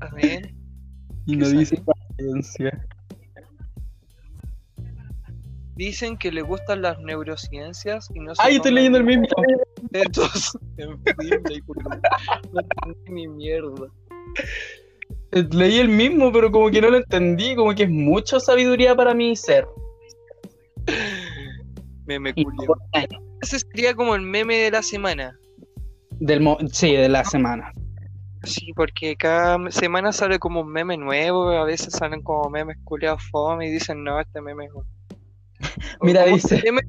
[0.04, 0.54] A ver.
[1.26, 1.60] Y ¿Qué no sale?
[1.60, 2.86] dice paciencia.
[5.76, 9.26] Dicen que le gustan las neurociencias y no se Ay, estoy leyendo el mismo.
[9.94, 11.30] Estos, en fin,
[12.52, 13.88] no entendí ni mierda.
[15.32, 18.94] Eh, Leí el mismo, pero como que no lo entendí, como que es mucha sabiduría
[18.96, 19.66] para mi ser.
[22.06, 22.76] Meme culio.
[23.42, 25.40] Ese sería como el meme de la semana.
[26.20, 27.72] Del mo- sí, de la semana.
[28.44, 33.24] Sí, porque cada semana sale como un meme nuevo, a veces salen como memes culiados
[33.32, 34.88] fome y dicen, no, este meme es un-".
[36.00, 36.88] O Mira, dice- este meme-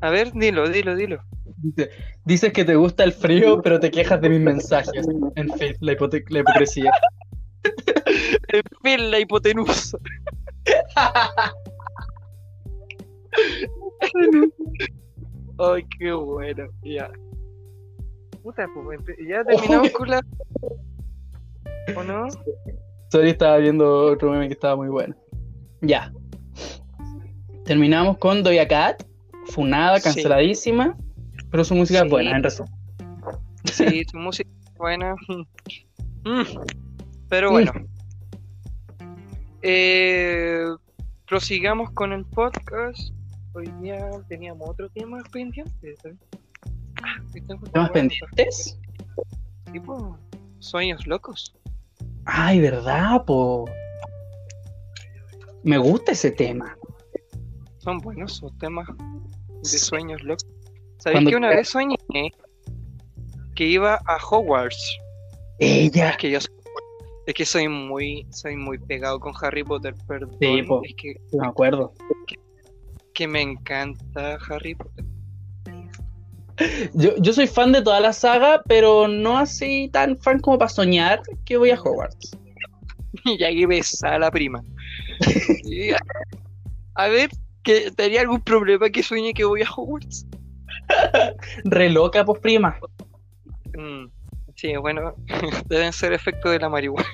[0.00, 1.22] A ver, dilo, dilo, dilo.
[1.58, 1.90] Dice,
[2.24, 5.06] dices que te gusta el frío, pero te quejas de mis mensajes.
[5.36, 5.92] En fin, la,
[6.28, 6.90] la hipocresía.
[8.48, 9.96] En fin, la hipotenusa.
[15.58, 16.66] Ay, qué bueno.
[16.82, 17.10] Ya.
[18.42, 20.20] Puta, pues, ya terminamos con la.
[21.96, 22.26] ¿O no?
[23.10, 25.14] Sorry, estaba viendo otro meme que estaba muy bueno.
[25.80, 26.12] Ya.
[27.64, 29.02] Terminamos con Doja Cat,
[29.46, 30.04] funada, Sí.
[30.04, 30.96] canceladísima,
[31.50, 32.06] pero su música Sí.
[32.06, 32.72] es buena, en resumen.
[33.64, 35.14] Sí, tu música es buena.
[36.24, 36.42] Mm.
[37.28, 37.72] Pero bueno.
[39.62, 40.64] Eh,
[41.26, 43.12] prosigamos con el podcast.
[43.54, 45.96] Hoy día teníamos otro tema pendiente.
[46.00, 46.16] ¿sabes?
[47.32, 48.78] Que ¿Temas que- pendientes?
[49.72, 50.18] Tipo,
[50.58, 51.54] sueños locos.
[52.24, 53.64] Ay, ¿verdad, po?
[55.64, 56.76] Me gusta ese tema.
[57.78, 58.86] Son buenos esos temas
[59.62, 60.46] de sueños locos.
[60.98, 61.96] ¿Sabéis que una vez soñé
[63.54, 64.98] que iba a Hogwarts?
[65.58, 66.10] Ella.
[66.10, 66.54] Es que yo soy,
[67.26, 70.36] es que soy muy, soy muy pegado con Harry Potter, perdón.
[70.40, 70.80] Sí, po.
[70.84, 71.92] es que, me acuerdo.
[73.14, 75.04] que me encanta Harry Potter.
[76.94, 80.68] Yo, yo soy fan de toda la saga, pero no así tan fan como para
[80.68, 82.36] soñar que voy a Hogwarts.
[83.24, 84.64] Y ahí besa a la prima.
[86.94, 87.28] A, ver,
[87.62, 90.26] que ¿tenía algún problema que sueñe que voy a Hogwarts?
[91.64, 92.78] Re loca, pues prima.
[93.76, 94.06] Mm,
[94.56, 95.14] sí, bueno,
[95.68, 97.06] deben ser efectos de la marihuana.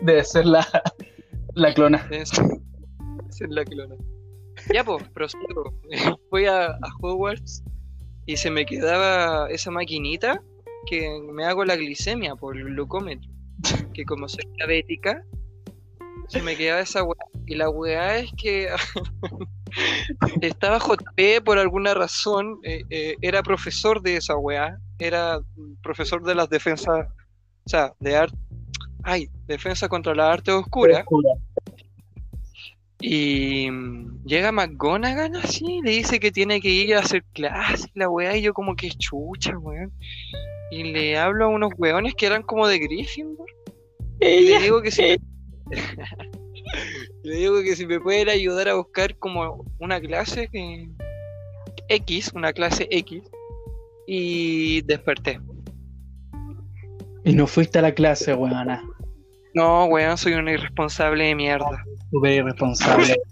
[0.00, 0.66] Debe ser la,
[1.54, 2.06] la clona.
[2.08, 2.46] Deben ser,
[3.30, 3.96] ser la clona.
[4.72, 5.74] Ya, pues, prosigo.
[6.30, 7.64] Fui a, a Hogwarts
[8.26, 10.42] y se me quedaba esa maquinita
[10.86, 13.30] que me hago la glicemia por el glucómetro.
[13.94, 15.24] Que como soy diabética,
[16.28, 17.16] se me quedaba esa weá.
[17.46, 18.68] Y la weá es que
[20.42, 25.40] estaba JP por alguna razón, eh, eh, era profesor de esa weá, era
[25.82, 27.08] profesor de las defensas,
[27.64, 28.36] o sea, de arte,
[29.02, 31.04] ay, defensa contra la arte oscura.
[33.00, 33.68] Y
[34.24, 38.42] llega McGonagall así, le dice que tiene que ir a hacer clase, la weá, y
[38.42, 39.92] yo como que chucha, weón.
[40.70, 43.46] Y le hablo a unos weones que eran como de Gryffindor.
[44.20, 45.02] Y le digo que si
[47.22, 50.88] le digo que si me pueden ayudar a buscar como una clase que
[51.88, 53.22] X, una clase X.
[54.08, 55.40] Y desperté.
[57.24, 58.84] Y no fuiste a la clase, weona.
[59.56, 61.82] No, weón, soy un irresponsable de mierda.
[62.10, 63.16] Súper irresponsable.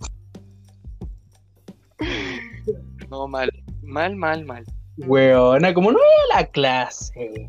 [3.10, 3.50] No, mal.
[3.82, 4.64] Mal, mal, mal.
[4.96, 7.48] Weona, como no iba a la clase.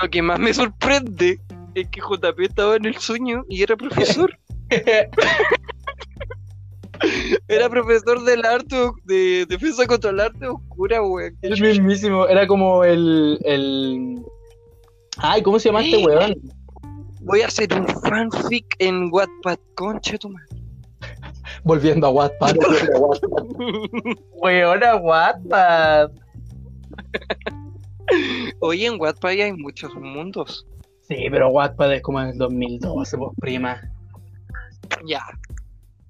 [0.00, 1.38] Lo que más me sorprende
[1.74, 4.38] es que JP estaba en el sueño y era profesor.
[7.48, 11.36] Era profesor del arte, de defensa contra el arte oscura, weón.
[11.42, 14.24] El mismísimo, era como el, el...
[15.18, 16.40] Ay, ¿cómo se llama este weón?
[17.26, 20.46] Voy a hacer un fanfic en Wattpad, concha tu madre.
[21.64, 22.54] Volviendo a Wattpad.
[24.40, 26.12] Weona, Wattpad.
[28.60, 30.64] Oye, en Wattpad hay muchos mundos.
[31.08, 33.80] Sí, pero Wattpad es como en el 2012, pues prima.
[35.04, 35.24] Ya.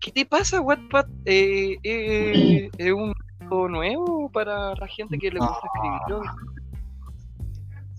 [0.00, 1.06] ¿Qué te pasa, Wattpad?
[1.24, 6.30] Eh, eh, ¿Es un mundo nuevo para la gente que le gusta escribirlo?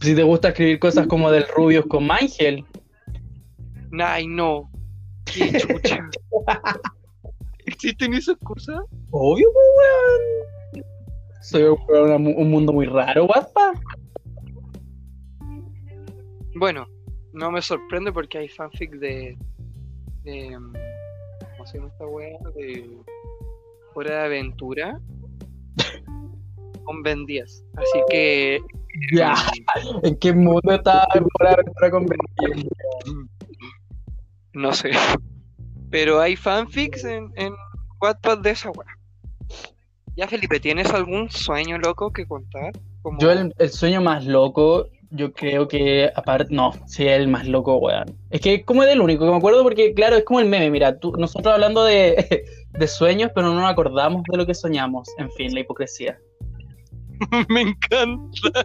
[0.01, 2.63] Si te gusta escribir cosas como del Rubius con Mangel.
[3.99, 4.69] Ay, no.
[5.25, 6.09] Qué chucha.
[7.65, 8.79] ¿Existen esas cosas?
[9.11, 10.85] Obvio, pues, weón.
[11.41, 13.73] Soy un, un- un mundo muy raro, Wattpad.
[16.55, 16.87] Bueno,
[17.33, 19.37] no me sorprende porque hay fanfic de.
[20.23, 20.73] de mm,
[21.51, 22.37] ¿Cómo se llama esta wea?
[22.55, 22.97] De.
[23.93, 24.99] Hora de Aventura.
[26.83, 27.65] Con Ben 10.
[27.75, 28.59] Así que.
[29.13, 29.33] Ya.
[29.33, 31.05] mm, ¿En qué mundo está
[31.37, 32.65] por aventura con Ben 10?
[34.57, 34.89] No sé.
[35.91, 37.53] Pero hay fanfics en, en
[38.01, 38.87] Wattpad de esa wea.
[40.15, 42.71] Ya, Felipe, ¿tienes algún sueño loco que contar?
[43.03, 47.47] Como- Yo el, el sueño más loco, yo creo que aparte, no, sí, el más
[47.47, 48.17] loco, weón.
[48.31, 50.71] Es que como es el único que me acuerdo porque, claro, es como el meme,
[50.71, 55.07] mira, tú, nosotros hablando de, de sueños, pero no nos acordamos de lo que soñamos.
[55.19, 56.17] En fin, la hipocresía.
[57.49, 58.63] Me encanta.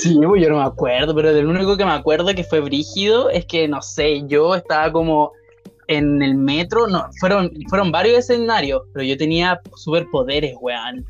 [0.00, 3.30] Sí, pues yo no me acuerdo, pero del único que me acuerdo que fue brígido
[3.30, 5.32] es que, no sé, yo estaba como
[5.86, 11.04] en el metro, no, fueron, fueron varios escenarios, pero yo tenía superpoderes, weón.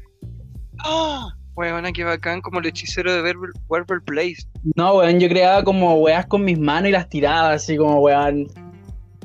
[0.84, 1.28] ¡Ah!
[1.56, 3.20] Weona, qué bacán, como el hechicero de
[3.68, 4.46] Werber, Place.
[4.76, 8.46] No, weón, yo creaba como weas con mis manos y las tiraba así como weón.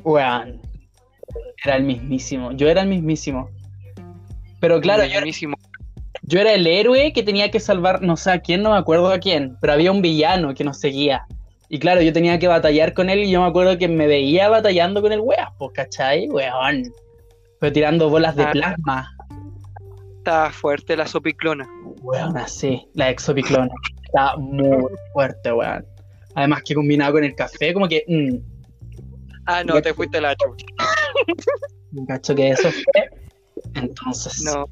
[0.03, 0.59] Weón.
[1.63, 2.51] Era el mismísimo.
[2.53, 3.49] Yo era el mismísimo.
[4.59, 5.55] Pero claro, era- Buenísimo.
[6.23, 9.09] Yo era el héroe que tenía que salvar, no sé a quién, no me acuerdo
[9.11, 11.25] a quién, pero había un villano que nos seguía.
[11.69, 14.47] Y claro, yo tenía que batallar con él y yo me acuerdo que me veía
[14.49, 16.29] batallando con el weas, pues, ¿cachai?
[16.29, 16.83] Weón.
[17.59, 18.51] Fue tirando bolas de Ah.
[18.51, 19.09] plasma.
[20.17, 21.67] Está fuerte la sopiclona.
[22.01, 23.71] Weón, así, la exopiclona.
[24.05, 25.85] Está muy fuerte, weón.
[26.35, 28.03] Además que combinado con el café, como que...
[28.07, 28.53] mm,
[29.45, 30.65] Ah, no, te fuiste la chucha.
[31.93, 33.09] Un cacho que eso fue.
[33.75, 34.65] Entonces, No.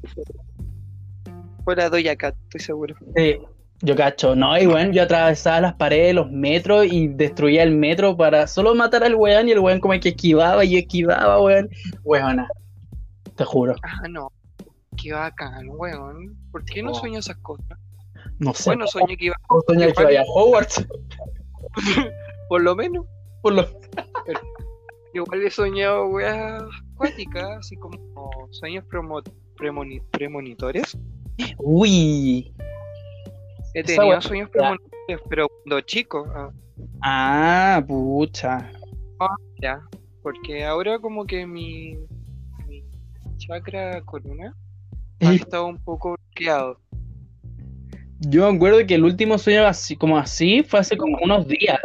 [1.64, 2.94] Fue la Doya Cat, estoy seguro.
[3.16, 3.38] sí,
[3.84, 8.16] yo cacho, no, y bueno, yo atravesaba las paredes, los metros y destruía el metro
[8.16, 11.68] para solo matar al weón y el weón como que esquivaba y esquivaba, weón.
[12.04, 12.46] Weona,
[13.36, 14.30] te juro, Ah, no.
[14.96, 16.36] Qué bacán, weón.
[16.52, 16.94] ¿Por qué no Oh.
[16.94, 17.78] sueño esas cosas?
[18.38, 18.70] no sé.
[18.70, 20.86] Bueno, soñé que iba, ¿cómo soñar que vaya a Hogwarts?
[22.48, 23.06] por lo menos.
[23.40, 23.66] Por lo...
[25.14, 26.62] Igual he soñado weas
[26.94, 27.98] acuáticas, así como
[28.50, 29.22] sueños promo-
[29.56, 30.96] premoni- premonitorios.
[31.58, 32.52] Uy,
[33.74, 36.26] He tenido sueños premonitorios, pero cuando chico.
[36.34, 36.50] ah,
[37.02, 38.70] ah, pucha.
[39.60, 39.80] ya.
[40.22, 41.96] Porque ahora como que mi,
[42.68, 42.84] mi
[43.38, 44.54] chakra corona
[45.20, 46.78] ha estado un poco bloqueado.
[48.20, 51.80] Yo me acuerdo que el último sueño así como así fue hace como unos días.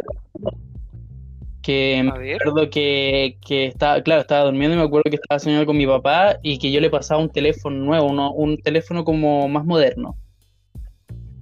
[1.68, 5.66] Que me acuerdo que, que estaba, claro, estaba durmiendo y me acuerdo que estaba soñando
[5.66, 9.46] con mi papá y que yo le pasaba un teléfono nuevo, uno- un teléfono como
[9.48, 10.16] más moderno.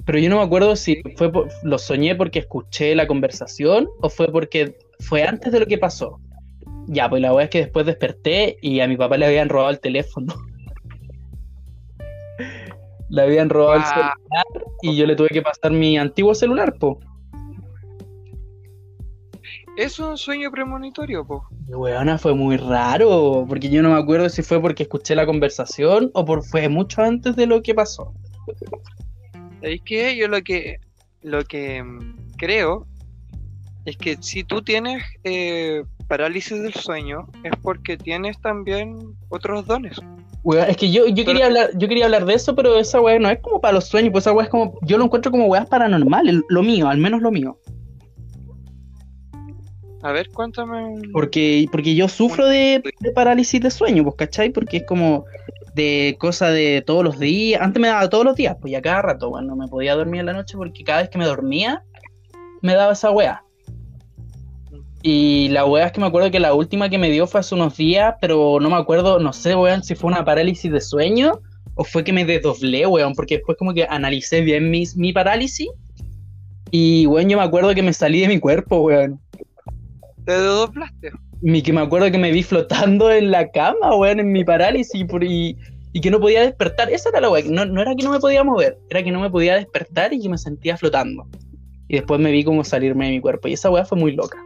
[0.05, 4.09] Pero yo no me acuerdo si fue por- lo soñé porque escuché la conversación o
[4.11, 6.19] fue porque fue antes de lo que pasó.
[6.89, 9.71] Ya, pues la verdad es que después desperté y a mi papá le habían robado
[9.71, 10.35] el teléfono.
[13.11, 13.93] Le habían robado el Guau.
[13.95, 14.47] celular
[14.83, 16.99] y yo le tuve que pasar mi antiguo celular, po.
[19.77, 21.47] Es un sueño premonitorio, po.
[21.69, 26.11] Weona, fue muy raro, porque yo no me acuerdo si fue porque escuché la conversación
[26.15, 28.15] o por fue mucho antes de lo que pasó.
[29.61, 30.17] ¿Sabéis qué?
[30.17, 30.81] Yo lo que,
[31.21, 32.87] lo que mm, creo
[33.85, 38.97] es que si tú tienes eh, parálisis del sueño es porque tienes también
[39.29, 39.99] otros dones.
[40.43, 43.19] Weón, es que yo, yo quería hablar, yo quería hablar de eso, pero esa weá
[43.19, 45.47] no es como para los sueños, pues esa weá es como, yo lo encuentro como
[45.47, 47.59] weas paranormales, lo mío, al menos lo mío.
[50.03, 51.01] A ver, cuéntame.
[51.13, 52.83] Porque, porque yo sufro de,
[53.15, 54.51] parálisis de sueño, pues, ¿cachai?
[54.51, 55.25] Porque es como
[55.75, 57.61] de cosa de todos los días.
[57.61, 60.21] Antes me daba todos los días, pues ya cada rato, bueno, no me podía dormir
[60.21, 61.83] en la noche porque cada vez que me dormía
[62.63, 63.43] me daba esa weá.
[65.03, 67.55] Y la weá es que me acuerdo que la última que me dio fue hace
[67.55, 71.41] unos días, pero no me acuerdo, no sé, weón, si fue una parálisis de sueño
[71.75, 75.69] o fue que me desdoblé, weón, porque después como que analicé bien mi, mi parálisis
[76.71, 79.21] y, weón, yo me acuerdo que me salí de mi cuerpo, weón.
[80.27, 81.11] ¿Te doblaste?
[81.41, 85.05] Mi, que me acuerdo que me vi flotando en la cama, weón, en mi parálisis
[85.05, 85.57] por- y,
[85.93, 86.91] y que no podía despertar.
[86.91, 87.45] Esa era la weá.
[87.49, 90.21] No, no era que no me podía mover, era que no me podía despertar y
[90.21, 91.27] que me sentía flotando.
[91.89, 93.49] Y después me vi como salirme de mi cuerpo.
[93.49, 94.39] Y esa weá fue muy loca.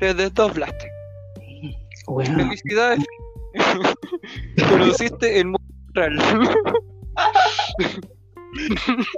[0.00, 0.90] Te desdoblaste.
[2.08, 2.34] Weón.
[2.34, 3.04] Felicidades.
[4.68, 5.60] Conociste el mundo
[5.94, 6.18] real.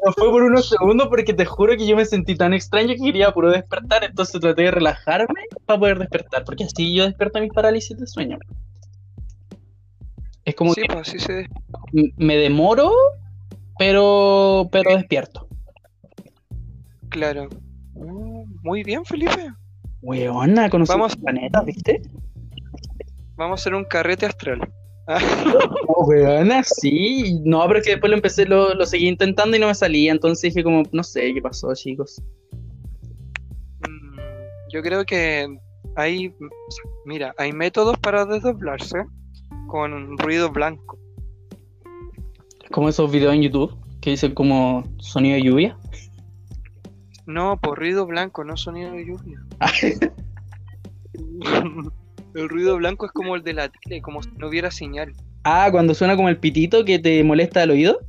[0.04, 3.02] No fue por unos segundos porque te juro que yo me sentí tan extraño que
[3.02, 4.04] quería puro despertar.
[4.04, 6.44] Entonces traté de relajarme para poder despertar.
[6.44, 8.38] Porque así yo despierto mis parálisis de sueño.
[10.44, 11.48] Es como sí, que pues así se
[12.16, 12.92] me demoro,
[13.78, 15.48] pero, pero despierto.
[17.08, 17.48] Claro.
[17.94, 19.52] Mm, Muy bien, Felipe.
[20.02, 21.14] Weona, conocí Vamos.
[21.14, 22.02] el planeta, ¿viste?
[23.36, 24.60] Vamos a hacer un carrete astral.
[25.88, 27.40] Oh, weona, sí.
[27.44, 30.12] No, pero es que después lo empecé, lo, lo seguí intentando y no me salía.
[30.12, 32.22] Entonces dije como, no sé qué pasó, chicos.
[33.86, 34.18] mm,
[34.72, 35.58] Yo creo que
[35.96, 36.34] hay,
[37.04, 39.04] mira, hay métodos para desdoblarse
[39.68, 40.98] con ruido blanco.
[42.70, 45.78] Como esos videos en YouTube que dicen como sonido de lluvia.
[47.26, 49.38] No, por ruido blanco, no sonido de lluvia.
[52.34, 55.12] El ruido blanco es como el de la tele, como si no hubiera señal.
[55.44, 58.00] Ah, cuando suena como el pitito que te molesta el oído.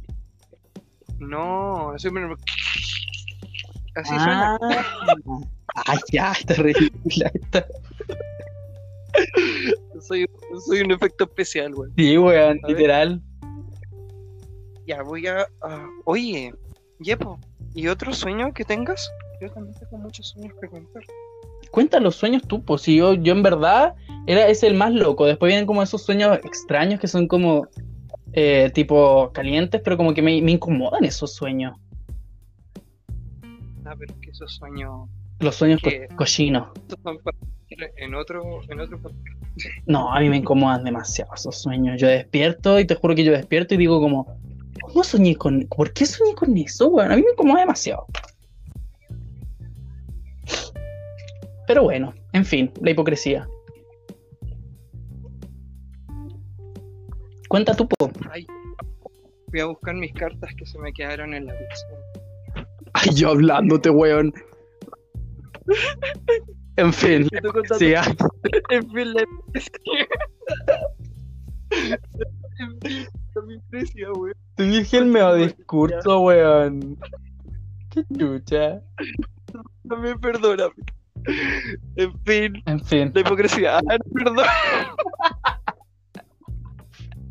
[1.19, 2.21] No, eso me...
[3.95, 4.57] Así suena.
[4.61, 4.85] Ah.
[5.87, 7.65] Ay, ya, está ridícula esta.
[10.01, 10.25] Soy,
[10.65, 11.91] soy un efecto especial, güey.
[11.97, 13.21] Sí, weón, literal.
[14.87, 15.41] Ya voy a.
[15.61, 16.53] a- oye,
[16.99, 17.39] Yepo,
[17.73, 19.09] ¿y otro sueño que tengas?
[19.41, 21.03] Yo también tengo muchos sueños que contar.
[21.75, 23.95] Cuenta los sueños tú, pues si yo, yo en verdad
[24.27, 25.25] era es el más loco.
[25.25, 27.67] Después vienen como esos sueños extraños que son como
[28.31, 31.77] eh, tipo calientes, pero como que me, me incomodan esos sueños.
[33.83, 35.09] Ah, pero que esos sueños.
[35.41, 36.69] Los sueños co- cochinos.
[37.97, 38.99] En otro, en otro.
[39.85, 41.99] No, a mí me incomodan demasiado esos sueños.
[41.99, 44.37] Yo despierto y te juro que yo despierto y digo como,
[44.81, 47.11] ¿cómo soñé con, por qué soñé con eso, weón?
[47.11, 48.05] A mí me incomoda demasiado.
[51.67, 53.47] Pero bueno, en fin, la hipocresía.
[57.49, 58.11] Cuenta tú, po.
[58.31, 58.45] Ay,
[59.47, 62.67] voy a buscar mis cartas que se me quedaron en la pieza.
[62.93, 64.33] Ay, yo hablándote, weón.
[66.77, 68.13] En fin, ah,
[68.69, 69.23] En fin, la
[72.59, 74.33] En fin, la hipocresía, güey.
[74.55, 76.97] te dije el medio discurso, weón.
[77.91, 78.81] Qué chucha.
[79.87, 80.73] También perdóname.
[81.95, 83.77] En fin, En fin, la hipocresía.
[83.77, 84.45] Ah, perdón.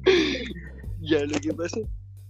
[1.01, 1.80] ya, lo que pasa.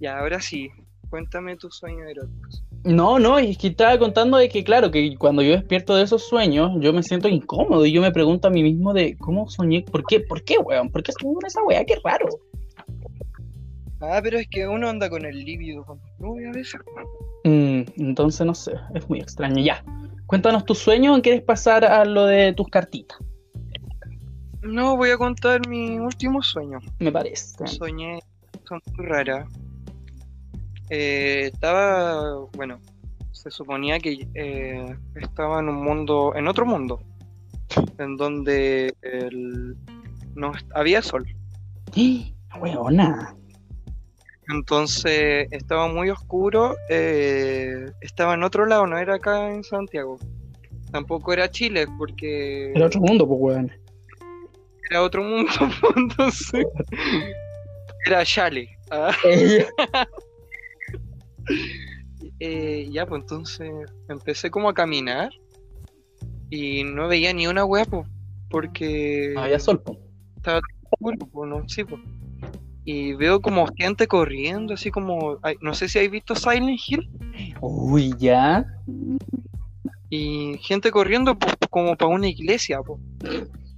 [0.01, 0.71] Ya, ahora sí.
[1.11, 2.65] Cuéntame tus sueños eróticos.
[2.85, 6.29] No, no, es que estaba contando de que, claro, que cuando yo despierto de esos
[6.29, 9.83] sueños, yo me siento incómodo y yo me pregunto a mí mismo de cómo soñé,
[9.83, 10.21] ¿por qué?
[10.21, 10.91] ¿Por qué, weón?
[10.91, 11.85] ¿Por qué soñé con esa weá?
[11.85, 12.29] Qué raro.
[14.01, 16.81] Ah, pero es que uno anda con el líbido con novia a veces.
[17.45, 19.63] Mm, entonces no sé, es muy extraño.
[19.63, 19.83] Ya,
[20.27, 23.19] cuéntanos tus sueños o quieres pasar a lo de tus cartitas,
[24.63, 26.79] No, voy a contar mi último sueño.
[26.99, 27.67] me parece.
[27.67, 28.21] Soñé,
[28.67, 29.47] son muy raras.
[30.91, 32.79] Eh, estaba, bueno,
[33.33, 37.01] se suponía que eh, estaba en un mundo, en otro mundo,
[37.99, 39.77] en donde el-
[40.35, 41.27] no había sol.
[42.51, 42.59] ¡Ah!
[42.59, 43.35] Weona.
[44.49, 50.19] Entonces estaba muy oscuro, eh, estaba en otro lado, no era acá en Santiago.
[50.93, 53.73] Tampoco era Chile, porque Era otro mundo, pues, weón.
[54.91, 55.51] era otro mundo,
[55.97, 56.67] entonces
[58.07, 58.69] era Chale.
[58.91, 59.13] ah.
[62.41, 63.71] Eh, ya, pues entonces
[64.09, 65.31] empecé como a caminar
[66.51, 68.07] y no veía ni una wea, pues,
[68.51, 69.99] porque había sol, pues.
[70.37, 72.01] estaba oscuro, pues, no, sí, pues.
[72.85, 77.09] Y veo como gente corriendo, así como, no sé si habéis visto Silent Hill,
[77.61, 78.67] Uy, ya.
[80.11, 83.01] y gente corriendo pues, como para una iglesia, pues.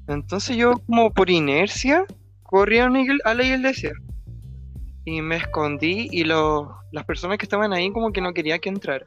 [0.09, 2.05] Entonces yo como por inercia
[2.43, 2.87] corrí a,
[3.25, 3.93] a la iglesia
[5.05, 8.69] y me escondí y los, las personas que estaban ahí como que no querían que
[8.69, 9.07] entrara.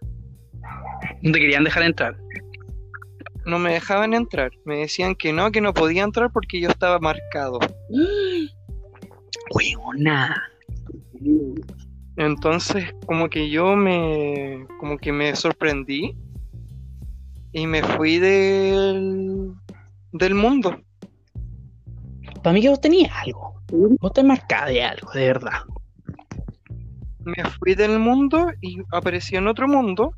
[1.22, 2.18] No te querían dejar entrar.
[3.46, 4.52] no me dejaban entrar.
[4.64, 7.60] Me decían que no, que no podía entrar porque yo estaba marcado.
[9.52, 10.42] Weona.
[12.16, 16.16] Entonces, como que yo me, como que me sorprendí
[17.52, 19.54] y me fui del,
[20.12, 20.82] del mundo.
[22.44, 23.62] Para mí que vos tenías algo.
[23.72, 25.62] Vos te marcás de algo, de verdad.
[27.20, 30.14] Me fui del mundo y aparecí en otro mundo.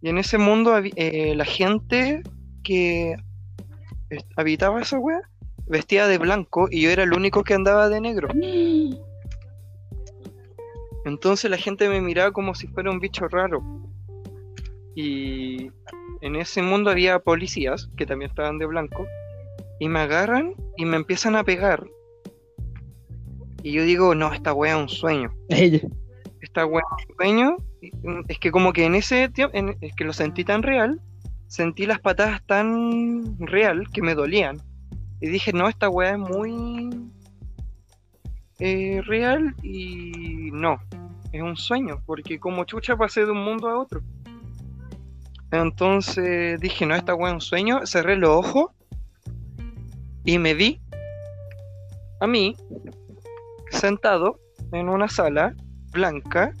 [0.00, 2.22] Y en ese mundo eh, la gente
[2.62, 3.16] que
[4.36, 5.20] habitaba esa wea
[5.66, 8.28] vestía de blanco y yo era el único que andaba de negro.
[11.04, 13.62] Entonces la gente me miraba como si fuera un bicho raro.
[14.94, 15.70] Y
[16.20, 19.06] en ese mundo había policías que también estaban de blanco.
[19.80, 21.84] Y me agarran y me empiezan a pegar.
[23.64, 25.32] Y yo digo, no, esta wea es un sueño.
[26.40, 27.56] Esta wea es un sueño.
[28.28, 31.00] Es que como que en ese tiempo, en- es que lo sentí tan real.
[31.48, 34.60] Sentí las patadas tan real que me dolían.
[35.22, 36.90] Y dije, no, esta wea es muy
[38.58, 40.80] eh, real y no,
[41.30, 44.02] es un sueño, porque como chucha pasé de un mundo a otro.
[45.52, 48.72] Entonces dije, no, esta wea es un sueño, cerré los ojos
[50.24, 50.80] y me vi
[52.18, 52.56] a mí
[53.70, 54.40] sentado
[54.72, 55.54] en una sala
[55.92, 56.52] blanca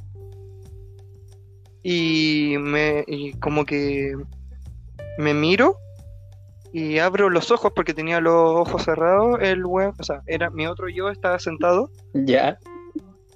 [1.82, 3.04] y me
[3.40, 4.14] como que
[5.18, 5.81] me miro
[6.72, 10.66] y abro los ojos porque tenía los ojos cerrados, el web, o sea, era mi
[10.66, 11.90] otro yo estaba sentado.
[12.14, 12.58] Ya.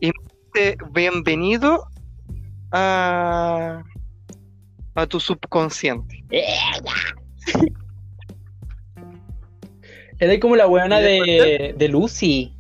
[0.01, 1.87] Dice, Bienvenido
[2.73, 3.83] a
[4.97, 6.25] a tu subconsciente.
[10.19, 12.57] Era como la weona ¿Y de, de Lucy.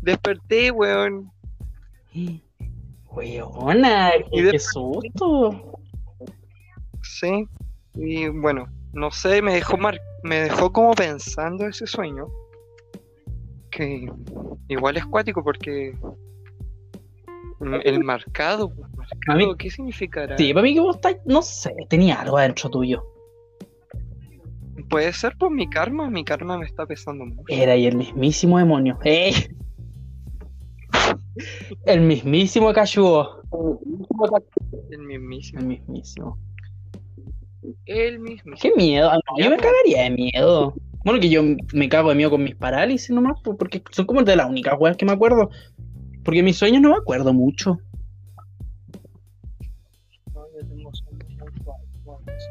[0.00, 1.32] Desperté, weón.
[3.10, 5.80] Weona, Y qué susto.
[7.02, 7.48] Sí.
[7.96, 12.26] Y bueno, no sé, me dejó mar me dejó como pensando ese sueño.
[13.70, 14.08] Que
[14.68, 15.96] igual es cuático porque
[17.84, 20.36] el marcado, pues, mí- marcado, ¿qué significará?
[20.38, 23.04] Sí, para mí que vos estás, no sé, tenía algo adentro tuyo.
[24.88, 27.44] Puede ser por mi karma, mi karma me está pesando mucho.
[27.48, 28.98] Era y el mismísimo demonio.
[29.04, 29.32] ¡Eh!
[31.84, 33.42] El mismísimo Cachuo.
[34.90, 35.60] El mismísimo.
[35.60, 36.38] El mismísimo.
[37.86, 38.56] El mismísimo.
[38.60, 39.10] Qué miedo.
[39.10, 40.74] Ah, no, yo me cagaría de miedo.
[41.04, 41.42] Bueno, que yo
[41.72, 44.96] me cago de miedo con mis parálisis nomás, porque son como de las únicas weas
[44.96, 45.50] que me acuerdo.
[46.24, 47.78] Porque mis sueños no me acuerdo mucho.
[50.32, 52.50] No, yo tengo sueños muy suaves, no, no sé.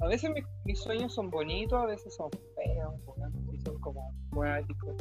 [0.00, 2.94] A veces mis, mis sueños son bonitos, a veces son feos,
[3.52, 4.94] y son como cuáticos.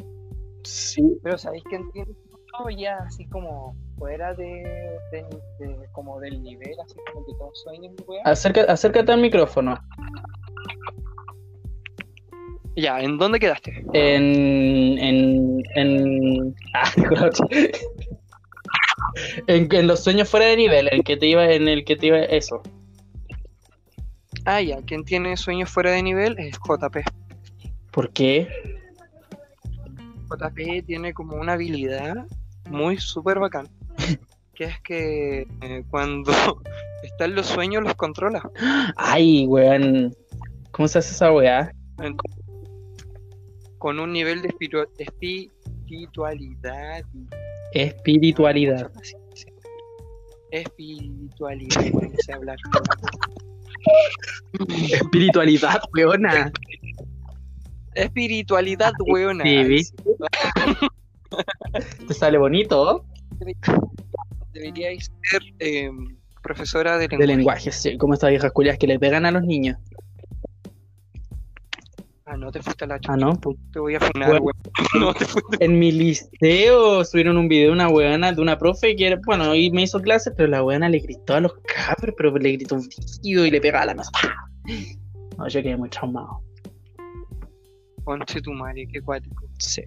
[0.63, 1.17] Sí.
[1.23, 2.13] Pero sabéis que entiendo
[2.51, 4.45] todo ya así como fuera de,
[5.11, 5.25] de-
[5.59, 8.21] de- como del nivel, así como que todos sueños, weón.
[8.25, 9.77] Acerca, acércate al micrófono.
[12.75, 13.85] Ya, ¿en dónde quedaste?
[13.93, 14.97] En.
[14.99, 15.63] En.
[15.75, 16.55] En.
[16.73, 16.91] Ah,
[19.47, 22.07] en, en los sueños fuera de nivel, el que te iba, en el que te
[22.07, 22.17] iba.
[22.19, 22.61] Eso.
[24.45, 26.97] Ah, ya, quien tiene sueños fuera de nivel es JP.
[27.91, 28.47] ¿Por qué?
[30.29, 32.25] JP tiene como una habilidad
[32.69, 33.69] muy súper bacán.
[34.53, 36.31] Que es que eh, cuando
[37.03, 38.49] está en los sueños los controla.
[38.95, 40.15] Ay, weón.
[40.71, 41.71] ¿Cómo se hace esa weá?
[43.77, 44.49] Con un nivel de
[44.99, 47.03] espiritualidad.
[47.73, 48.91] Espiritualidad.
[49.01, 49.15] sí.
[50.55, 52.57] Espiritualidad, no sé hablar.
[54.91, 56.51] Espiritualidad, weona.
[57.93, 59.43] Espiritualidad, weona.
[59.43, 59.91] Sí.
[62.07, 63.05] Te sale bonito.
[64.53, 65.91] Deberíais ser eh,
[66.41, 67.35] profesora de De lenguaje.
[67.37, 67.97] lenguaje, sí.
[67.97, 69.77] Como estas viejas culias que le pegan a los niños.
[72.27, 73.13] Ah, no te fuiste a la chucha.
[73.13, 73.39] Ah, no.
[73.71, 74.45] Te voy a funar, Bueno.
[74.45, 74.55] weón.
[74.99, 75.63] No te fuiste.
[75.63, 79.53] En mi liceo subieron un video de una weona, de una profe que era, bueno,
[79.53, 82.75] y me hizo clases, pero la weona le gritó a los cabros, pero le gritó
[82.75, 82.87] un
[83.21, 84.09] tío y le pegaba a la mesa.
[85.37, 86.41] No, yo quedé muy traumado.
[88.05, 89.45] Conche tu madre, qué cuático.
[89.59, 89.81] Sí.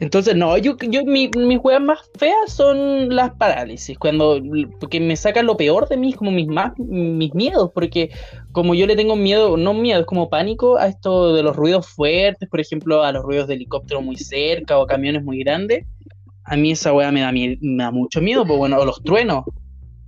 [0.00, 4.40] Entonces, no, yo, yo mi, mis weas más feas son las parálisis, cuando,
[4.78, 8.10] porque me sacan lo peor de mí, como mis más, mis miedos, porque
[8.52, 11.88] como yo le tengo miedo, no miedo, es como pánico a esto de los ruidos
[11.88, 15.84] fuertes, por ejemplo, a los ruidos de helicóptero muy cerca o camiones muy grandes,
[16.44, 19.44] a mí esa wea me da, me da mucho miedo, pues bueno, o los truenos,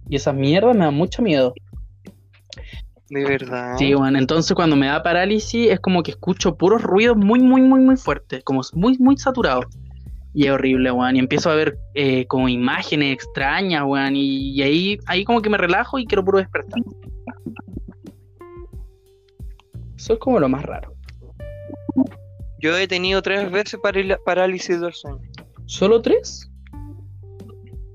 [0.09, 1.53] y esas mierdas me dan mucho miedo.
[3.11, 3.77] De verdad.
[3.77, 7.61] Sí, bueno, entonces cuando me da parálisis es como que escucho puros ruidos muy, muy,
[7.61, 9.67] muy, muy fuertes, como muy, muy saturados.
[10.33, 11.17] Y es horrible, weón.
[11.17, 14.15] Y empiezo a ver eh, como imágenes extrañas, weón.
[14.15, 16.81] Y, y ahí, ahí como que me relajo y quiero puro despertar.
[19.97, 20.95] Eso es como lo más raro.
[22.61, 23.81] Yo he tenido tres veces
[24.25, 25.21] parálisis del sueño.
[25.67, 26.49] ¿Solo tres?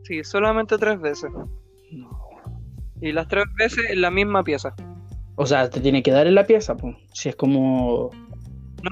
[0.03, 1.31] Sí, solamente tres veces.
[1.91, 2.19] No.
[2.99, 4.75] Y las tres veces en la misma pieza.
[5.35, 6.95] O sea, te tiene que dar en la pieza, pues.
[7.13, 8.09] Si es como.
[8.83, 8.89] No,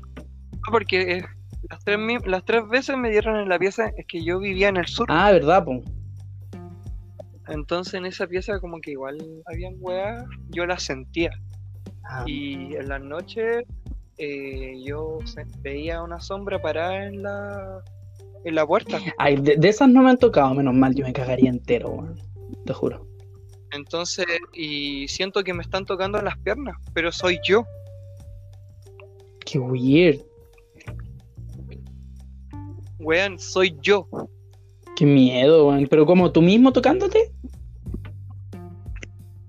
[0.71, 1.25] porque eh,
[1.69, 4.77] las, tres, las tres veces me dieron en la pieza, es que yo vivía en
[4.77, 5.07] el sur.
[5.09, 5.81] Ah, ¿verdad, pues?
[7.49, 11.31] Entonces en esa pieza como que igual habían weas, yo las sentía.
[12.05, 13.63] Ah, Y en las noches
[14.17, 15.19] eh, yo
[15.61, 17.81] veía una sombra parada en la,
[18.45, 18.97] en la puerta.
[19.17, 20.95] Ay, de, de esas no me han tocado, menos mal.
[20.95, 22.19] Yo me cagaría entero, weón.
[22.65, 23.12] Te juro.
[23.73, 27.65] Entonces, y siento que me están tocando las piernas, pero soy yo.
[29.45, 30.21] Qué weird.
[32.99, 34.07] Wean, soy yo.
[34.95, 35.87] Qué miedo, weón.
[35.89, 37.31] Pero como tú mismo tocándote.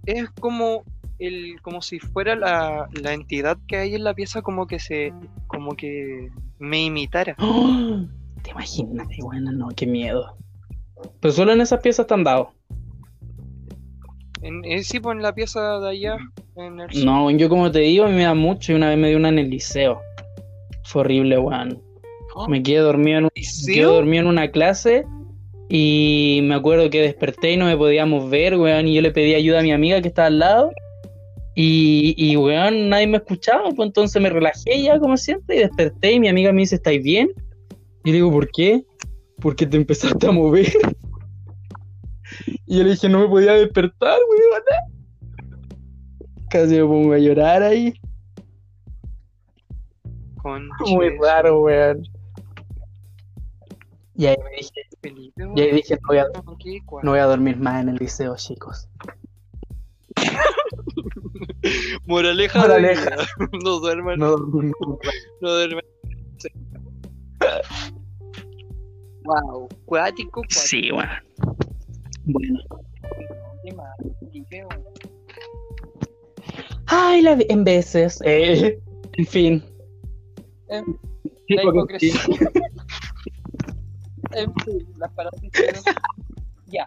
[0.07, 0.85] Es como
[1.19, 5.13] el, como si fuera la, la entidad que hay en la pieza como que se,
[5.47, 7.37] como que me imitara.
[7.39, 8.05] ¡Oh!
[8.43, 9.09] ¿Te imaginas?
[9.21, 10.37] Bueno, no, qué miedo.
[11.21, 12.49] Pero solo en esas piezas están dados.
[14.45, 16.17] En, sí, pues en la pieza de allá,
[16.57, 17.05] en el sur.
[17.05, 19.39] No, yo como te digo, me da mucho y una vez me dio una en
[19.39, 20.01] el liceo.
[20.85, 21.83] Fue horrible, weón.
[22.35, 23.31] Oh, Me quedé dormido en, un-
[23.67, 25.05] quedé dormido en una clase
[25.69, 29.35] y me acuerdo que desperté y no me podíamos ver, weón, y yo le pedí
[29.35, 30.71] ayuda a mi amiga que estaba al lado.
[31.57, 36.13] Y, y weón, nadie me escuchaba, pues entonces me relajé ya como siempre y desperté
[36.13, 37.31] y mi amiga me dice, ¿estáis bien?
[38.05, 38.83] Y le digo, ¿por qué?
[39.41, 40.67] Porque te empezaste a mover.
[42.67, 44.63] Y yo le dije, no me podía despertar, weón.
[46.51, 47.95] Casi me pongo a llorar ahí.
[50.87, 52.03] Muy raro, weón.
[54.17, 56.27] Y ahí me dije, Felipe, y ahí dije, no voy, a,
[57.03, 58.89] no voy a dormir más en el liceo, chicos.
[62.07, 63.17] Moraleja, Moraleja.
[63.65, 64.73] no duerman, No no, dormí
[65.41, 65.83] duerman.
[69.25, 70.61] Wow, cuático, cuático.
[70.61, 71.13] Sí, bueno.
[72.27, 72.61] Bueno.
[76.87, 78.21] Ay, la vi- en veces.
[78.25, 78.79] eh,
[79.15, 79.65] en fin.
[80.69, 80.85] En
[81.47, 81.69] Sí, La sí.
[81.69, 82.21] hipocresía.
[84.33, 85.41] en fin, las palabras.
[86.69, 86.87] Ya,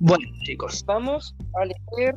[0.00, 0.84] Bueno, chicos.
[0.86, 2.14] vamos a leer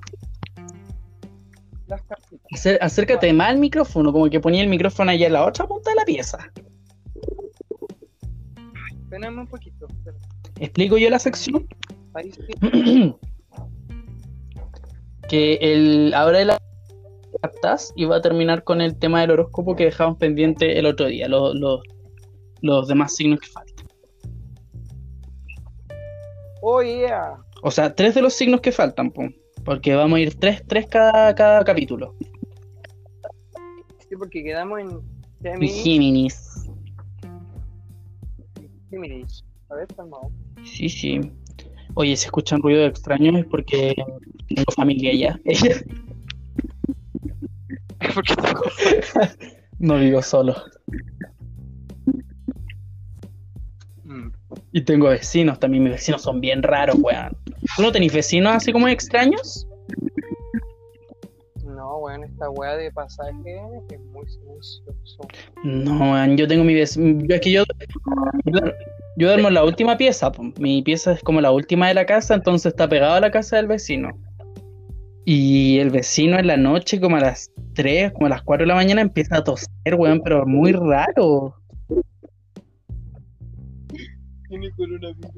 [1.88, 2.46] las cartitas.
[2.52, 5.89] Acer- acércate más al micrófono, como que ponía el micrófono allá en la otra punta
[5.91, 6.38] de la pieza.
[9.04, 9.88] Espérame un poquito.
[9.88, 10.18] espera.
[10.60, 11.68] ¿Explico yo la sección?
[12.14, 13.16] Ahí sí.
[15.28, 16.59] que el ahora las
[17.41, 21.28] cartas iba a terminar con el tema del horóscopo que dejamos pendiente el otro día,
[21.28, 21.82] los, los,
[22.61, 23.88] los demás signos que faltan.
[26.61, 27.36] Oh, yeah.
[27.61, 29.34] O sea, tres de los signos que faltan, pum,
[29.66, 32.16] porque vamos a ir tres, tres cada, cada capítulo.
[34.07, 35.84] Sí, porque quedamos en Y Géminis.
[35.84, 36.70] Géminis.
[38.89, 39.43] Géminis.
[39.70, 40.32] A ver, calmado.
[40.64, 41.20] Sí, sí.
[41.96, 43.96] Oye, si escuchan ruido extraño es porque
[44.48, 45.14] tengo familia
[48.00, 48.24] tengo-
[49.80, 50.56] no vivo solo.
[54.04, 54.30] Mm.
[54.72, 57.36] Y tengo vecinos también, mis vecinos son bien raros, weón.
[57.76, 59.68] ¿Tú no tenés vecinos así como extraños?
[61.64, 63.32] No, weón, esta weá de pasaje
[63.89, 65.28] es muy silencioso.
[65.64, 67.24] No, weón, yo tengo mi vecino.
[67.30, 67.64] Es que yo,
[69.16, 70.32] yo duermo en la última pieza.
[70.59, 73.57] Mi pieza es como la última de la casa, entonces está pegado a la casa
[73.57, 74.09] del vecino.
[75.26, 78.68] Y el vecino en la noche, como a las 3, como a las 4 de
[78.68, 81.55] la mañana, empieza a toser, weón, pero muy raro.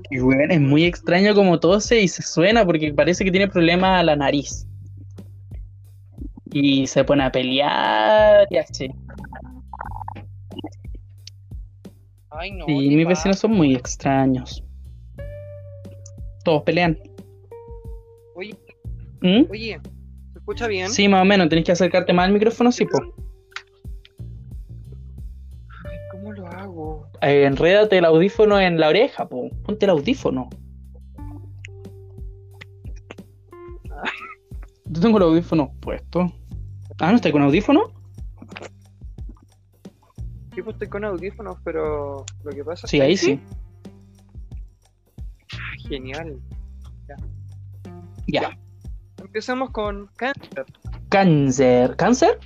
[0.09, 3.99] Y weón, es muy extraño como tose y se suena porque parece que tiene problemas
[3.99, 4.65] a la nariz.
[6.51, 8.89] Y se pone a pelear y así.
[12.37, 12.65] Ay, no.
[12.67, 13.19] Y ¿qué mis pasa?
[13.19, 14.63] vecinos son muy extraños.
[16.43, 16.97] Todos pelean.
[18.35, 18.55] Oye,
[19.21, 19.43] ¿Mm?
[19.49, 19.79] oye,
[20.33, 20.89] ¿se escucha bien?
[20.89, 21.49] Sí, más o menos.
[21.49, 22.99] Tenés que acercarte más al micrófono, sí, po.
[25.85, 27.07] Ay, ¿cómo lo hago?
[27.21, 29.49] Eh, enrédate el audífono en la oreja, po.
[29.63, 30.49] Ponte el audífono.
[34.85, 36.31] Yo tengo el audífono puesto.
[36.99, 37.91] Ah, ¿no está con audífono?
[40.55, 43.41] Sí, pues estoy con audífonos, pero lo que pasa es Sí, que ahí sí.
[45.51, 45.57] Ah,
[45.89, 46.39] Genial.
[48.27, 48.57] Ya.
[49.17, 50.65] Empezamos con cáncer.
[51.09, 51.95] Cáncer.
[51.97, 52.39] ¿Cáncer?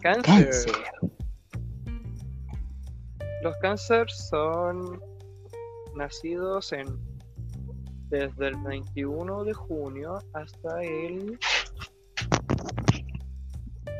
[0.00, 0.22] Cáncer.
[0.22, 0.72] Cáncer.
[3.42, 5.00] Los cáncer son
[5.96, 6.86] nacidos en
[8.10, 11.38] desde el 21 de junio hasta el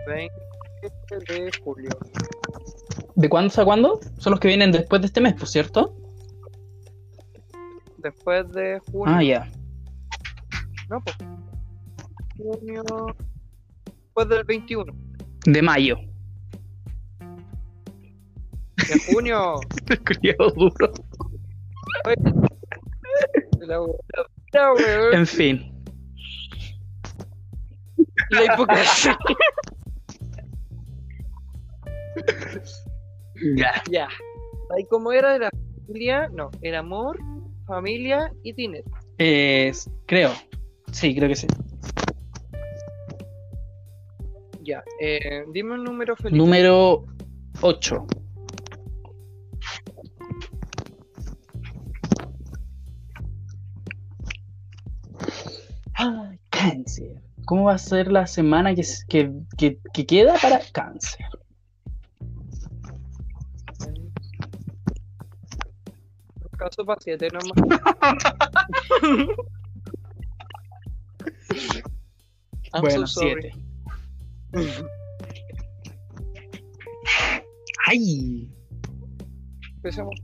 [0.07, 0.50] 20
[0.83, 1.91] de julio.
[3.17, 4.01] ¿De cuándo a cuándo?
[4.19, 5.95] Son los que vienen después de este mes, por cierto.
[7.99, 9.15] Después de junio.
[9.15, 9.51] Ah, ya.
[10.89, 11.17] No, pues.
[12.37, 12.83] Junio.
[13.85, 14.93] Después del 21
[15.45, 15.99] De mayo.
[18.77, 19.61] de junio.
[20.07, 20.93] Culiao duro.
[25.13, 25.73] En fin.
[28.31, 29.19] La hipocresía.
[33.57, 33.83] Ya.
[33.91, 34.09] Ya.
[34.77, 35.51] Ahí como era de la
[35.87, 37.19] familia, no, era amor,
[37.67, 38.85] familia y dinero.
[39.19, 39.73] Eh,
[40.07, 40.31] creo.
[40.93, 41.47] Sí, creo que sí.
[44.63, 44.83] Ya.
[45.01, 46.37] Eh, dime un número feliz.
[46.37, 47.05] Número
[47.63, 48.07] 8.
[55.95, 57.21] Ay, cáncer.
[57.45, 61.27] ¿Cómo va a ser la semana que, que, que- que queda para cáncer?
[66.61, 67.57] Caso para siete nomás.
[72.75, 73.21] I'm bueno, so.
[73.21, 73.51] 7.
[77.87, 78.53] ¡Ay!
[79.77, 80.15] Empecemos.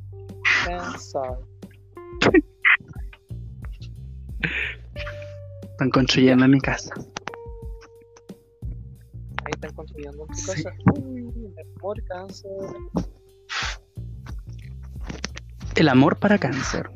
[5.63, 6.95] Están construyendo en mi casa.
[9.45, 10.63] Ahí están construyendo en tu Sí.
[10.65, 10.77] casa.
[11.01, 12.51] Uy, amor, cáncer.
[15.77, 16.91] El amor para cáncer.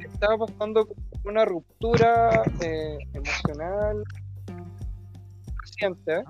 [0.00, 0.88] Estaba pasando
[1.24, 4.02] una ruptura eh, emocional
[5.62, 6.24] reciente,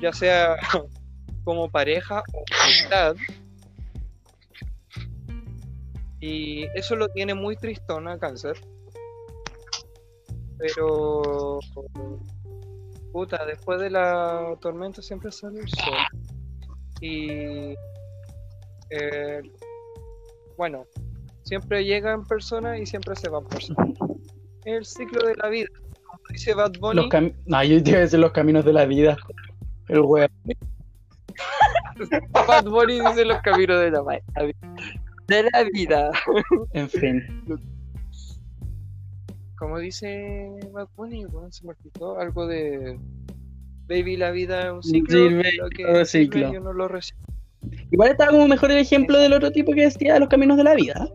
[0.00, 0.56] ya sea
[1.44, 3.16] como pareja o amistad.
[6.20, 8.56] Y eso lo tiene muy tristón a cáncer.
[10.56, 11.58] Pero
[13.12, 15.94] puta, después de la tormenta siempre sale el sol.
[17.00, 17.74] Y
[18.90, 19.42] eh,
[20.56, 20.84] bueno,
[21.42, 23.84] siempre llega en persona y siempre se va en persona.
[24.64, 25.68] Es el ciclo de la vida.
[26.04, 29.16] Como dice Bad Bunny, Los cam- no, yo te decir los caminos de la vida.
[29.88, 30.28] El weón.
[32.46, 34.02] Bad Bunny dice los caminos de la,
[35.26, 36.10] de la vida.
[36.72, 37.22] En fin.
[39.62, 42.98] Como dice Bad Bunny, bueno, se me olvidó algo de
[43.86, 45.16] Baby, la vida es un ciclo.
[45.16, 46.52] Sirve y lo que ciclo.
[46.52, 47.20] yo no lo recibo.
[47.92, 50.74] Igual estaba como mejor el ejemplo del otro tipo que decía los caminos de la
[50.74, 51.08] vida.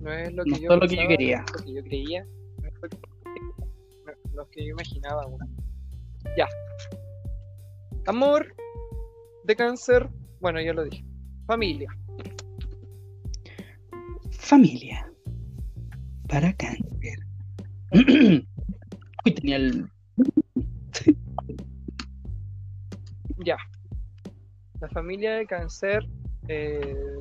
[0.00, 1.44] No es lo que No yo todo lo que yo quería.
[1.44, 2.96] no es lo que yo creía, no es lo que,
[4.06, 5.26] no, lo que yo imaginaba.
[6.38, 6.48] Ya.
[8.06, 8.54] Amor
[9.44, 10.08] de cáncer,
[10.40, 11.04] bueno, ya lo dije.
[11.46, 11.94] Familia.
[14.30, 15.11] Familia.
[16.32, 17.18] Para cáncer.
[17.92, 19.86] Uy, tenía el.
[23.44, 23.58] Ya.
[24.80, 26.02] La familia de cáncer
[26.48, 27.20] eh,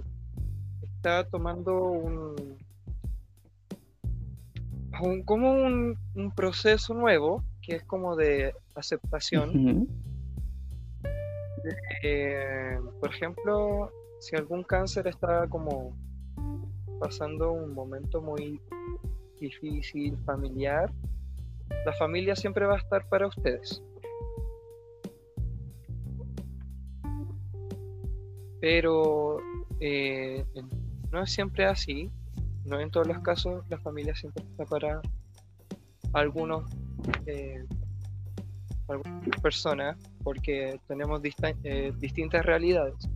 [0.81, 2.57] está tomando un,
[5.01, 9.49] un- como un, un proceso nuevo que es como de aceptación.
[9.49, 9.87] Ujú.
[12.01, 13.91] Eh, por ejemplo,
[14.21, 15.97] si algún cáncer está como
[17.01, 18.61] pasando un momento muy
[19.41, 20.89] difícil, familiar,
[21.85, 23.81] la familia siempre va a estar para ustedes.
[28.61, 29.39] Pero
[29.79, 30.45] eh,
[31.11, 32.09] no es siempre así,
[32.65, 35.01] no en todos los casos la familia siempre está para
[36.13, 36.69] algunos
[37.25, 37.65] eh,
[38.87, 41.21] algunas personas porque tenemos
[41.63, 43.09] eh, distintas realidades.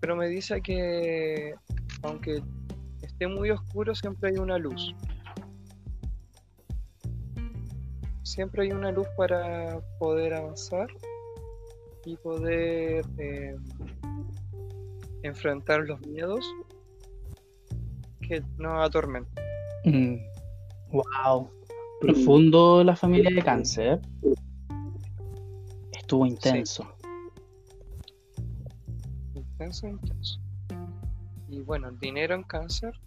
[0.00, 1.54] Pero me dice que
[2.02, 2.42] aunque
[3.20, 4.94] esté muy oscuro, siempre hay una luz.
[8.22, 10.88] Siempre hay una luz para poder avanzar
[12.06, 13.56] y poder eh,
[15.22, 16.42] enfrentar los miedos
[18.26, 19.44] que nos atormentan.
[19.84, 20.16] Mm.
[20.90, 21.50] Wow.
[22.00, 24.00] Profundo la familia de cáncer.
[25.92, 26.90] Estuvo intenso.
[29.34, 30.40] Intenso, intenso.
[31.50, 32.98] Y bueno, el dinero en cáncer.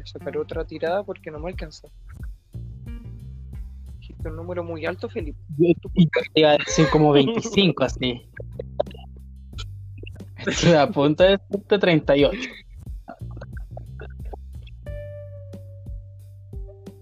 [0.00, 1.86] Voy a sacar otra tirada porque no me alcanza.
[3.98, 5.38] Dijiste un número muy alto, Felipe.
[5.58, 8.26] Yo y te iba a decir como 25 así.
[10.38, 12.38] Estuve a punto de decirte 38.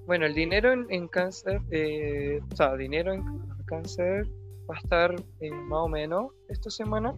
[0.07, 3.23] Bueno, el dinero en, en cáncer, eh, o sea, dinero en
[3.67, 4.27] cáncer
[4.69, 7.15] va a estar eh, más o menos esta semana.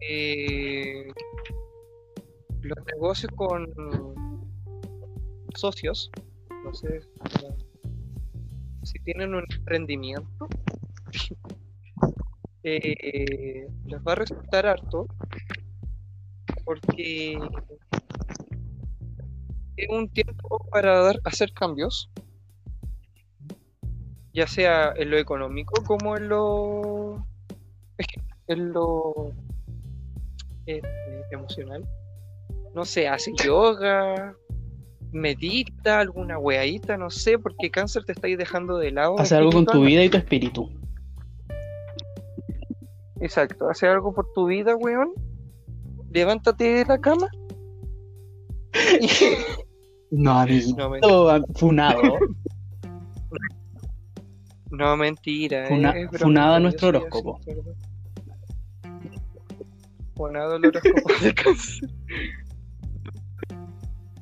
[0.00, 1.06] Eh,
[2.62, 3.66] los negocios con
[5.54, 6.10] socios,
[6.64, 7.00] no sé
[8.82, 10.48] si tienen un emprendimiento,
[12.62, 15.06] eh, les va a resultar harto
[16.64, 17.38] porque
[19.76, 22.10] es un tiempo para dar, hacer cambios,
[24.32, 27.26] ya sea en lo económico como en lo,
[28.46, 29.32] en lo
[30.66, 30.82] eh,
[31.30, 31.84] emocional.
[32.74, 34.34] No sé, hace yoga,
[35.12, 39.18] medita, alguna weadita, no sé, porque cáncer te estáis dejando de lado.
[39.18, 40.70] Hace algo con tu vida y tu espíritu.
[43.20, 45.12] Exacto, hace algo por tu vida, weón.
[46.10, 47.28] Levántate de la cama.
[50.12, 50.90] No, amiguito.
[50.90, 52.02] No, Funado.
[54.70, 55.68] no, mentira.
[55.68, 57.40] Funa- broma, funado a nuestro horóscopo.
[60.16, 61.90] Funado el horóscopo de cáncer.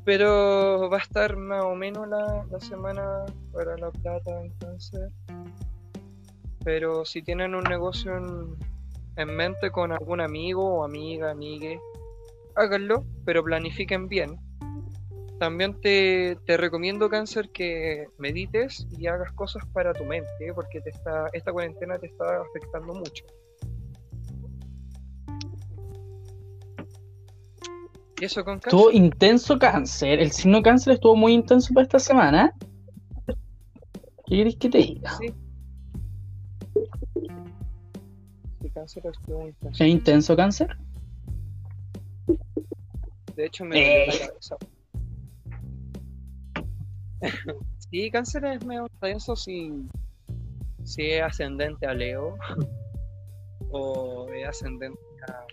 [0.09, 5.11] Pero va a estar más o menos la, la semana para la plata en cáncer.
[6.65, 8.57] Pero si tienen un negocio en,
[9.17, 11.79] en mente con algún amigo o amiga, amigue,
[12.57, 14.39] háganlo, pero planifiquen bien.
[15.39, 20.89] También te, te recomiendo, Cáncer, que medites y hagas cosas para tu mente, porque te
[20.89, 23.27] está, esta cuarentena te está afectando mucho.
[28.21, 28.79] ¿Y eso con cáncer?
[28.79, 30.21] Estuvo intenso cáncer.
[30.21, 32.53] El signo cáncer estuvo muy intenso para esta semana.
[34.27, 35.17] ¿Qué querés que te diga?
[35.19, 35.33] Sí.
[38.61, 39.85] Sí, cáncer estuvo intenso.
[39.85, 40.77] ¿Es intenso cáncer?
[43.37, 44.29] De hecho, me dolió la Eh.
[44.29, 44.57] cabeza.
[47.91, 49.73] sí, cáncer es medio denso si,
[50.85, 52.37] si es ascendente a Leo
[53.71, 54.99] o es ascendente
[55.29, 55.45] a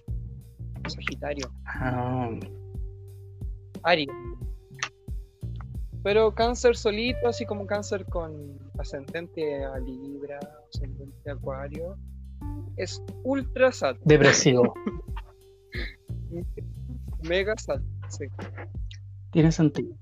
[0.90, 2.30] Sagitario, Ah,
[3.84, 4.10] Aries.
[6.04, 11.98] Pero cáncer solito, así como cáncer con ascendente a Libra, ascendente a Acuario,
[12.78, 14.74] es ultra sad, depresivo.
[17.24, 17.82] mega sad.
[18.10, 18.26] Sí.
[19.32, 19.96] Tiene sentido.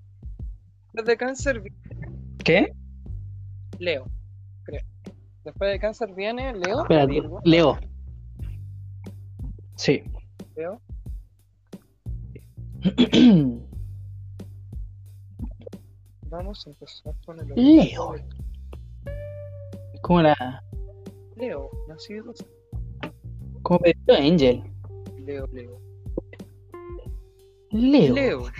[0.93, 1.77] Después de cáncer viene
[2.43, 2.73] ¿Qué?
[3.79, 4.05] Leo,
[4.63, 4.83] creo.
[5.45, 7.79] Después de cáncer viene Leo, Espérate, Leo.
[9.75, 10.03] Sí.
[10.55, 10.81] Leo.
[16.29, 18.15] Vamos a empezar con el Leo.
[20.01, 20.63] Como la.
[21.35, 22.33] Leo, nacido
[23.61, 24.63] Como Pedrito Angel.
[25.25, 25.81] Leo, Leo.
[27.71, 28.13] Leo.
[28.13, 28.43] Leo.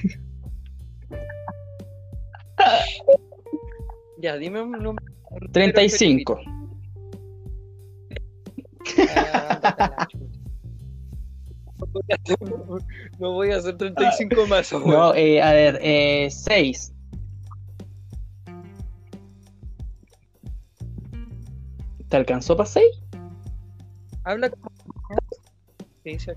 [4.17, 5.05] ya, dime un número.
[5.51, 6.39] 35.
[9.15, 10.07] Ah,
[11.93, 12.37] voy a hacer-
[13.19, 14.71] No voy a hacer 35 más.
[14.73, 14.89] weón.
[14.89, 16.93] No, eh, a ver, eh, 6.
[22.09, 22.85] ¿Te alcanzó para 6?
[24.23, 24.69] Habla como.
[26.03, 26.35] Sí, se.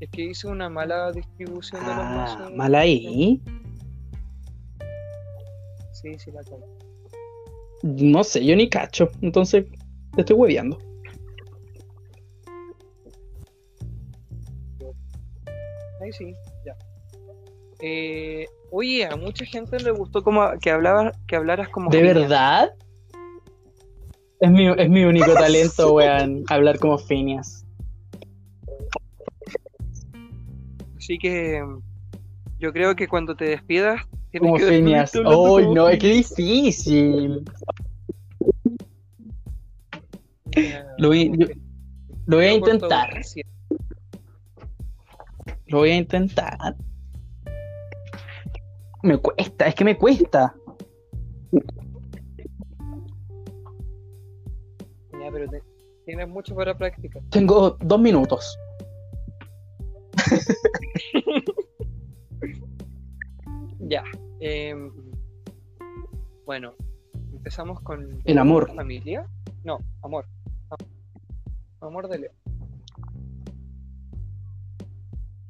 [0.00, 2.52] Es que hice una mala distribución de los Ah, mazos.
[2.56, 3.40] mal ahí.
[5.92, 6.66] Sí, sí, la alcanza.
[7.82, 9.10] No sé, yo ni cacho.
[9.20, 9.66] Entonces,
[10.14, 10.78] te estoy hueveando.
[16.10, 16.34] Ahí sí,
[16.66, 16.74] ya.
[17.80, 22.16] Eh, oye, a mucha gente le gustó como que hablabas, que hablaras como ¿De Phineas.
[22.16, 22.74] verdad?
[24.40, 26.42] Es mi, es mi único talento, weón.
[26.48, 27.64] Hablar como Phineas.
[30.96, 31.62] Así que
[32.58, 34.02] yo creo que cuando te despidas
[34.32, 35.14] tienes Como que Phineas.
[35.14, 35.88] ¡Ay, como no!
[35.88, 36.28] Es que Phineas.
[36.36, 37.44] difícil.
[40.56, 41.56] Mira, Lo voy- que-
[42.26, 43.20] Lo voy a intentar.
[45.70, 46.76] Lo voy a intentar.
[49.02, 50.54] Me cuesta, es que me cuesta.
[55.12, 55.62] Ya, pero te-
[56.04, 57.22] tienes mucho para practicar.
[57.30, 58.58] Tengo dos minutos.
[63.82, 64.04] Ya.
[64.38, 64.92] em,
[66.46, 66.74] bueno,
[67.32, 68.72] empezamos con El amor.
[68.74, 69.26] familia.
[69.64, 70.26] No, amor.
[71.80, 72.30] Amor de Leo.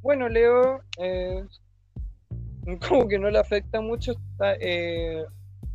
[0.02, 1.44] Bueno, Leo eh,
[2.88, 4.12] como que no le afecta mucho
[4.60, 5.24] eh,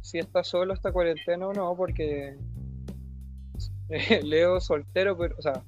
[0.02, 2.38] si está solo esta cuarentena o no, porque
[3.90, 5.64] eh, Leo soltero, pero, o sea,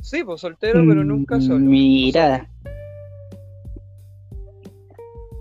[0.00, 1.58] sí, pues soltero, pero nunca solo.
[1.58, 2.48] Mira,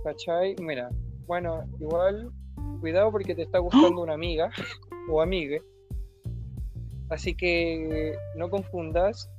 [0.03, 0.55] ¿Cachai?
[0.59, 0.89] Mira,
[1.27, 2.31] bueno, igual,
[2.79, 4.49] cuidado porque te está gustando una amiga
[5.09, 5.61] o amigue.
[7.09, 9.29] Así que no confundas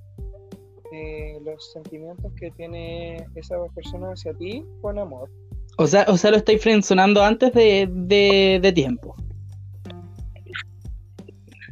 [0.93, 5.31] eh, los sentimientos que tiene esa persona hacia ti con amor.
[5.79, 9.17] o sea, o sea, lo estáis frenzonando antes de, de, de tiempo.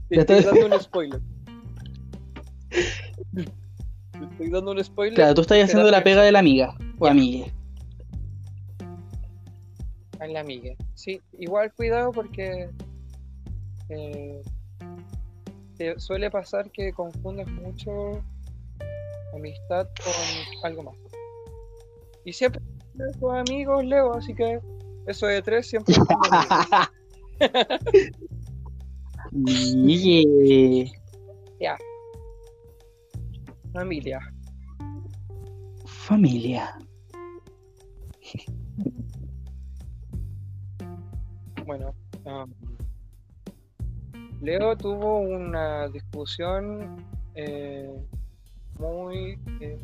[0.08, 1.20] Te estoy dando un spoiler.
[3.32, 5.14] Te estoy dando un spoiler.
[5.14, 7.12] Claro, tú estás haciendo la pega de la amiga o Ya.
[7.12, 7.52] amigue.
[10.18, 10.74] a la amiga.
[10.94, 12.68] Sí, igual cuidado porque
[13.88, 14.42] eh,
[15.78, 18.22] te suele pasar que confundes mucho
[19.34, 20.14] amistad con
[20.64, 20.96] algo más.
[22.24, 22.60] Y siempre
[23.18, 24.60] tus amigos, Leo, así que
[25.06, 25.94] eso de tres siempre.
[29.32, 30.92] Migue.
[33.72, 34.18] familia.
[35.86, 36.78] Familia.
[41.64, 42.52] Bueno, um,
[44.40, 47.04] Leo tuvo una discusión
[47.34, 47.88] eh,
[48.80, 49.78] muy eh,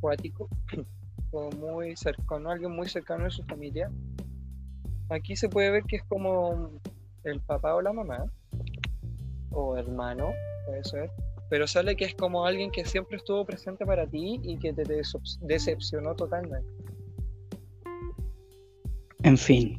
[0.00, 0.48] cuático,
[1.30, 3.90] como muy cercano, alguien muy cercano de su familia.
[5.10, 6.70] Aquí se puede ver que es como
[7.24, 8.24] el papá o la mamá,
[9.50, 10.32] o hermano,
[10.66, 11.10] puede ser,
[11.50, 14.84] pero sale que es como alguien que siempre estuvo presente para ti y que te
[15.42, 16.68] decepcionó totalmente.
[19.22, 19.78] En fin.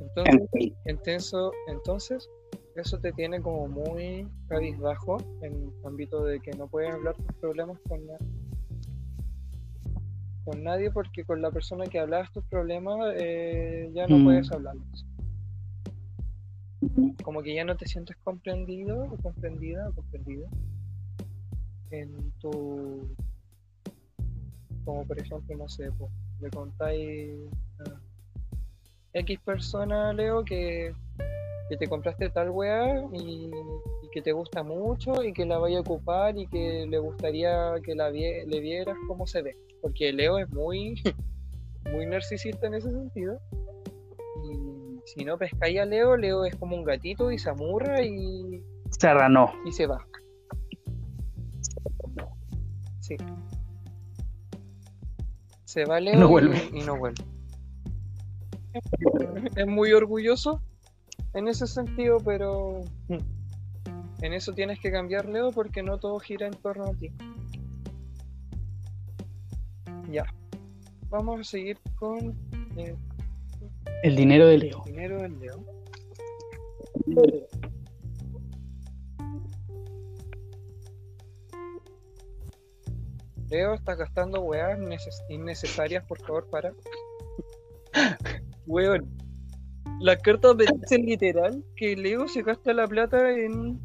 [0.00, 0.76] Entonces, En fin.
[0.84, 2.28] Entonces, entonces,
[2.76, 7.78] eso te tiene como muy cabizbajo en ámbito de que no puedes hablar tus problemas
[7.88, 8.18] con, na-
[10.44, 14.24] con nadie porque con la persona que hablabas tus problemas eh, ya no Mm.
[14.24, 15.06] puedes hablarlos.
[17.24, 20.46] Como que ya no te sientes comprendido o comprendida o comprendido.
[21.90, 23.14] en tu,
[24.84, 26.10] como por ejemplo, no sé, po,
[26.40, 27.38] le contáis
[27.80, 28.00] a
[29.14, 30.92] X persona, Leo, que,
[31.68, 33.50] que te compraste tal weá y,
[34.02, 37.74] y que te gusta mucho y que la vaya a ocupar y que le gustaría
[37.82, 39.56] que la vie- le vieras cómo se ve.
[39.82, 40.94] Porque Leo es muy,
[41.92, 43.38] muy narcisista en ese sentido.
[44.44, 48.62] Y si no pescáis a Leo, Leo es como un gatito y se amurra y,
[48.98, 49.52] Se arranó.
[49.64, 50.04] y se va.
[53.00, 53.16] Sí.
[55.64, 56.70] Se va Leo No y- vuelve.
[56.72, 57.24] Y, no vuelve.
[59.56, 60.60] Es muy orgulloso
[61.36, 62.80] en ese sentido, pero
[64.22, 67.12] en eso tienes que cambiar, Leo, porque no todo gira en torno a ti.
[70.10, 70.24] Ya.
[71.10, 72.34] Vamos a seguir con
[72.76, 72.96] eh,
[74.02, 74.82] El dinero de Leo.
[74.86, 75.64] dinero del Leo.
[83.48, 86.72] Leo, estás gastando weas neces- innecesarias, por favor, para.
[88.66, 89.08] Weón.
[90.00, 93.80] Las cartas me dicen literal que Leo se gasta la plata en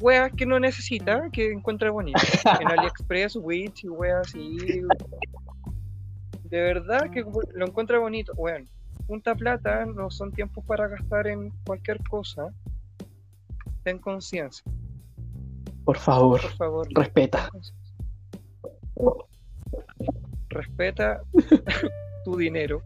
[0.00, 2.42] weas que no necesita, que encuentra bonitas.
[2.60, 4.82] En AliExpress, Witch y weas así.
[6.44, 8.32] De verdad que lo encuentra bonito.
[8.36, 8.68] Weón,
[9.06, 12.46] junta plata, no son tiempos para gastar en cualquier cosa.
[13.82, 14.62] Ten conciencia,
[15.84, 16.88] Por favor, por favor.
[16.94, 17.50] respeta.
[20.50, 21.22] respeta
[22.24, 22.82] tu dinero.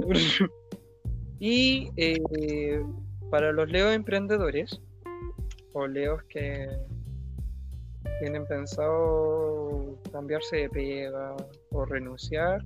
[1.44, 2.86] y eh,
[3.28, 4.80] para los leos emprendedores
[5.72, 6.68] o leos que
[8.20, 11.34] tienen pensado cambiarse de pega
[11.72, 12.64] o renunciar,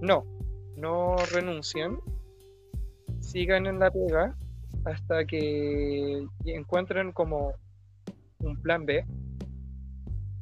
[0.00, 0.24] no,
[0.78, 1.98] no renuncien,
[3.20, 4.34] sigan en la pega
[4.86, 7.52] hasta que encuentren como
[8.38, 9.04] un plan B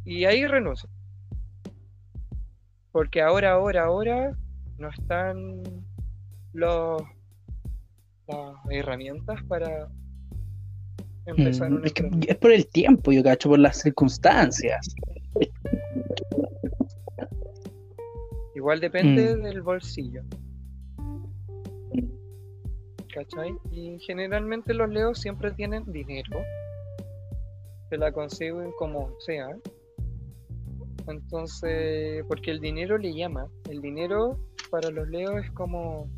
[0.04, 0.92] y ahí renuncian.
[2.92, 4.36] Porque ahora, ahora, ahora
[4.78, 5.64] no están
[6.52, 7.02] los,
[8.28, 9.88] las herramientas para
[11.26, 14.94] empezar Mm, que es por el tiempo, yo cacho, por las circunstancias.
[18.54, 19.42] Igual depende Mm.
[19.42, 20.22] del bolsillo.
[23.14, 23.54] ¿Cachai?
[23.70, 26.40] Y generalmente los leos siempre tienen dinero.
[27.90, 29.48] Se la consiguen como sea.
[31.06, 33.48] Entonces, porque el dinero le llama.
[33.68, 34.38] El dinero
[34.70, 36.08] para los leos es como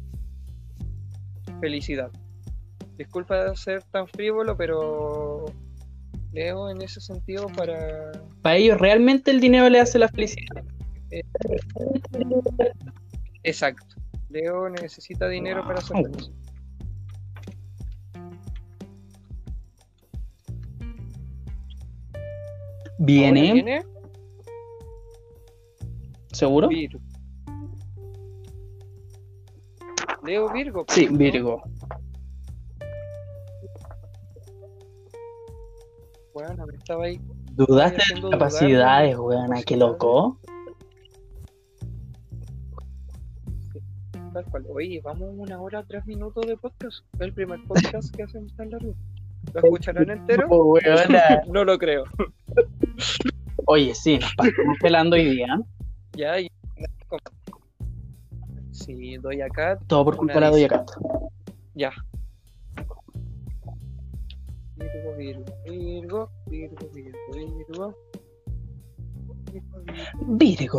[1.61, 2.11] felicidad.
[2.97, 5.47] Disculpa de ser tan frívolo, pero
[6.33, 10.65] Leo en ese sentido para Para ellos realmente el dinero le hace la felicidad.
[13.43, 13.97] Exacto.
[14.31, 16.05] Leo necesita dinero para ser Wow.
[16.05, 16.31] feliz.
[22.99, 23.83] Viene, viene
[26.33, 26.69] ¿seguro?
[30.25, 30.85] Leo Virgo.
[30.89, 31.19] Sí, ¿no?
[31.19, 31.63] Virgo.
[36.33, 37.21] Bueno, estaba ahí.
[37.53, 39.25] Dudaste de tus capacidades, ¿no?
[39.25, 40.41] weona, qué loco.
[44.33, 44.65] Tal cual.
[44.71, 47.05] Oye, vamos una hora, tres minutos de podcast.
[47.15, 48.95] Es el primer podcast que hacemos tan largo.
[49.53, 50.49] ¿Lo escucharán entero?
[50.51, 50.79] Oh.
[51.53, 52.05] No lo creo.
[53.67, 55.61] Oye, sí, nos pasamos pelando hoy día.
[56.17, 56.49] Ya, y...
[58.85, 59.79] Sí, doy acá.
[59.87, 60.85] Todo por culpa de lista.
[60.85, 60.91] Cat.
[61.75, 61.93] Ya.
[64.77, 67.97] Virgo, Virgo, Virgo, Virgo, Virgo, Virgo.
[69.53, 69.81] Virgo,
[70.37, 70.79] Virgo.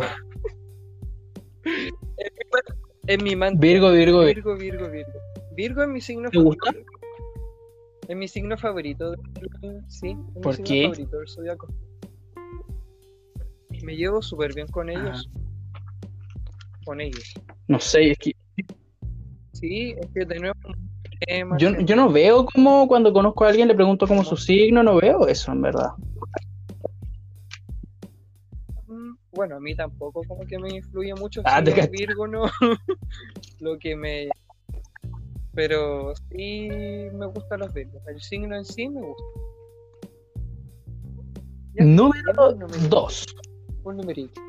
[3.06, 3.58] Es mi man.
[3.58, 4.56] Virgo, Virgo, Virgo.
[4.56, 5.12] Virgo, Virgo,
[5.56, 5.82] Virgo.
[5.82, 6.72] Es mi signo ¿Te gusta?
[6.72, 6.92] favorito.
[8.08, 9.14] Es mi signo favorito.
[9.88, 10.82] Sí, es mi ¿Por signo qué?
[10.84, 11.68] favorito del zodiaco.
[13.82, 15.28] Me llevo súper bien con ellos.
[16.84, 17.34] Con ellos.
[17.68, 18.32] No sé, es que
[19.52, 20.54] Sí, es que de nuevo.
[21.26, 24.82] temas, yo, yo no veo como cuando conozco a alguien le pregunto como su signo,
[24.82, 25.90] no veo eso en verdad.
[28.86, 31.86] Mm, Bueno, a mí tampoco como que me influye mucho Ah, si te.
[31.88, 32.44] Virgo no
[33.60, 34.28] lo que me
[35.54, 36.68] pero sí
[37.14, 38.02] me gustan los Virgos.
[38.06, 39.24] El signo en sí me gusta.
[41.72, 43.26] Ya, Número ya, un numerito, 2.
[43.84, 44.40] Un numerito.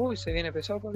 [0.00, 0.92] Uy, se viene pesado.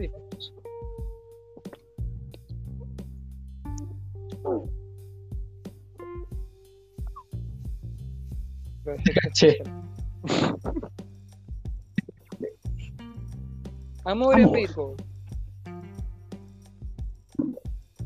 [8.84, 9.58] Lo dejé Caché.
[14.04, 14.56] Amor en Amor.
[14.56, 14.96] Virgo.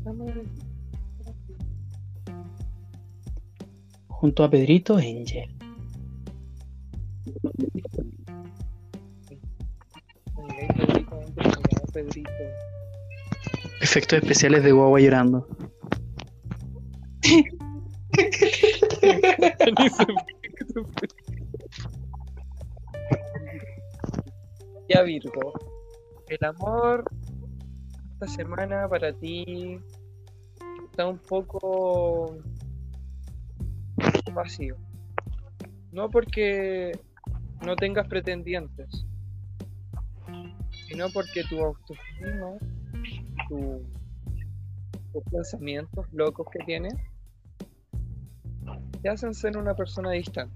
[0.03, 0.67] Amor en
[4.07, 5.47] junto a Pedrito Angel.
[11.93, 12.29] Pedrito.
[13.81, 15.47] Efectos especiales de guagua llorando.
[24.89, 25.53] Ya Virgo,
[26.29, 27.03] el amor
[28.13, 29.79] esta semana para ti
[30.89, 32.37] está un poco
[34.33, 34.77] vacío.
[35.91, 36.97] No porque
[37.65, 39.05] no tengas pretendientes,
[40.87, 42.57] sino porque tu autoestima,
[43.49, 43.85] tu-
[45.13, 46.93] tus pensamientos locos que tienes,
[49.01, 50.55] te hacen ser una persona distante.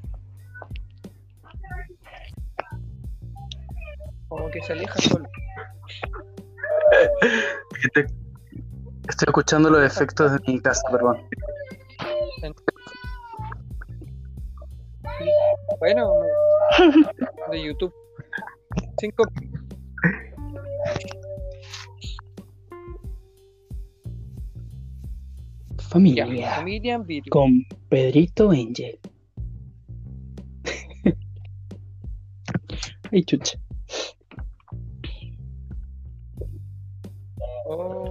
[4.27, 5.25] Como que se aleja solo.
[7.83, 8.05] Estoy
[9.09, 11.17] estoy escuchando los efectos de mi casa, perdón.
[15.79, 16.13] Bueno,
[17.51, 17.93] de YouTube.
[18.99, 19.23] Cinco.
[25.91, 26.25] Familia.
[26.55, 27.03] familia.
[27.29, 28.97] Con Pedrito Angel.
[33.11, 33.59] Ay, chucha.
[37.65, 38.09] Oh.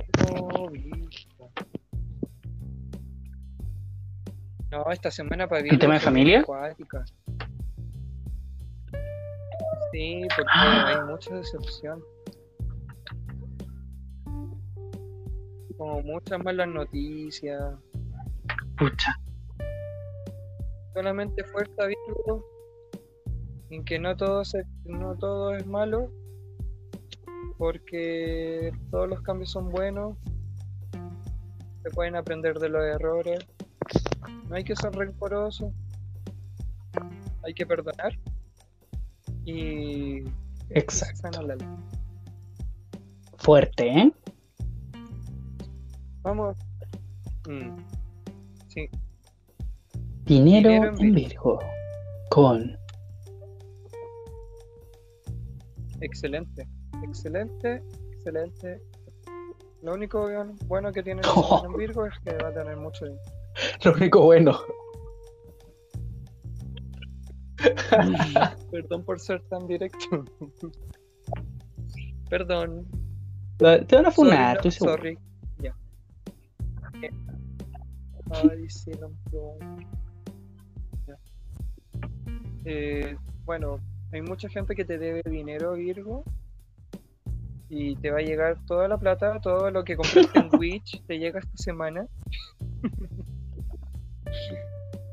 [4.70, 5.78] No, esta semana para Virgo.
[5.78, 6.40] tema de familia?
[6.40, 7.02] acuática.
[9.90, 12.02] Sí, porque hay mucha decepción.
[15.80, 17.74] Como muchas malas noticias.
[18.76, 19.14] Pucha.
[20.92, 22.44] solamente fuerza Virgo
[23.70, 26.10] en que no todo se, no todo es malo
[27.56, 30.18] porque todos los cambios son buenos
[31.82, 33.38] se pueden aprender de los errores
[34.50, 35.72] no hay que ser rencoroso
[37.42, 38.18] hay que perdonar
[39.46, 40.24] y
[40.68, 41.16] Exacto.
[41.22, 41.68] sana la ley.
[43.38, 44.12] Fuerte, ¿eh?
[46.22, 46.56] Vamos
[47.48, 47.76] Mm.
[48.68, 48.88] sí
[50.24, 51.58] Dinero, Dinero en Virgo.
[52.30, 52.76] Con
[56.02, 56.66] Excelente,
[57.02, 58.80] excelente, excelente.
[59.82, 60.28] Lo único
[60.66, 63.22] bueno- que tiene semana en Virgo es que va a tener mucho dinero.
[63.84, 64.58] lo único bueno.
[68.70, 70.24] Perdón por ser tan directo.
[72.28, 72.86] Perdón.
[73.58, 74.92] Te van a funar, sorry, estoy seguro.
[74.96, 75.18] sorry.
[81.06, 81.18] Ya.
[82.64, 83.80] Eh, bueno,
[84.12, 86.24] hay mucha gente que te debe dinero, Virgo.
[87.68, 91.18] Y te va a llegar toda la plata, todo lo que compraste en Twitch, te
[91.18, 92.06] llega esta semana.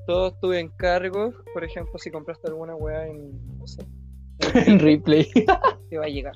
[0.07, 3.84] Todos tus encargos, por ejemplo, si compraste alguna weá en, no sé,
[4.65, 5.30] En replay.
[5.89, 6.36] te va a llegar.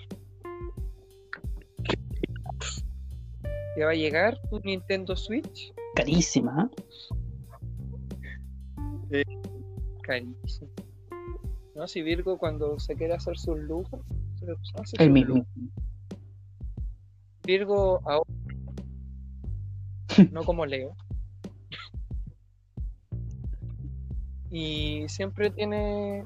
[3.75, 5.73] Te va a llegar tu Nintendo Switch.
[5.95, 6.69] Carísima.
[9.11, 9.23] ¿eh?
[10.03, 10.69] Carísimo.
[11.75, 14.01] No, si Virgo cuando se quiere hacer sus lujos,
[14.39, 14.45] se
[14.81, 15.35] hace El sus mismo.
[15.35, 15.47] lujos.
[17.43, 18.29] Virgo ahora.
[20.31, 20.95] no como Leo.
[24.53, 26.25] Y siempre tiene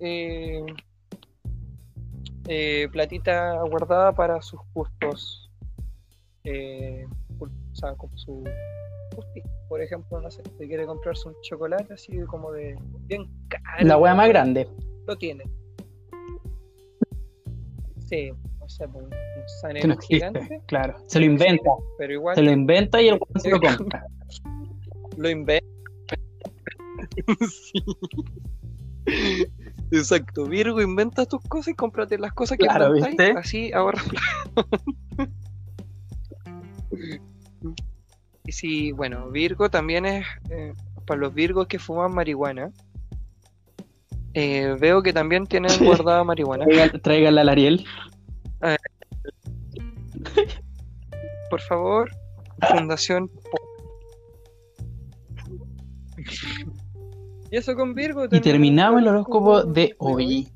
[0.00, 0.64] eh,
[2.48, 5.50] eh, platita guardada para sus gustos.
[6.44, 7.06] eh,
[7.38, 8.42] o sea, como su
[9.68, 12.76] Por ejemplo, no sé, si quiere comprarse un chocolate así como de
[13.06, 13.86] bien caro.
[13.86, 14.68] La wea más grande.
[15.06, 15.44] Lo tiene.
[18.08, 18.30] Sí,
[18.60, 19.16] no sé, pues, un no
[19.60, 20.14] sanero existe.
[20.16, 20.94] gigante, Claro.
[21.06, 21.70] Se lo inventa.
[21.98, 24.06] pero igual Se lo inventa y el weón se lo compra.
[25.16, 25.66] lo inventa.
[27.50, 27.84] Sí.
[29.90, 33.32] Exacto, Virgo, inventa tus cosas y cómprate las cosas que Claro, ¿viste?
[33.36, 34.04] así ahorras
[38.52, 40.74] y si, bueno, Virgo también es, eh,
[41.06, 42.70] para los Virgos que fuman marihuana,
[44.34, 46.66] eh, veo que también tienen guardada marihuana.
[47.02, 47.86] Tráiganla al Ariel.
[51.48, 52.10] Por favor,
[52.70, 53.30] Fundación
[57.50, 58.26] Y eso con Virgo.
[58.30, 60.48] Y terminamos el horóscopo de hoy.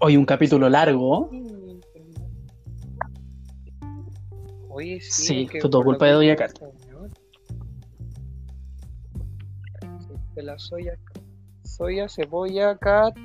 [0.00, 1.30] Hoy un capítulo largo.
[4.82, 6.36] Oye, sí, Sí, que fue todo culpa de Doña.
[6.36, 6.44] Sí,
[10.34, 10.98] De la soya,
[11.62, 13.16] soya, cebolla, cat,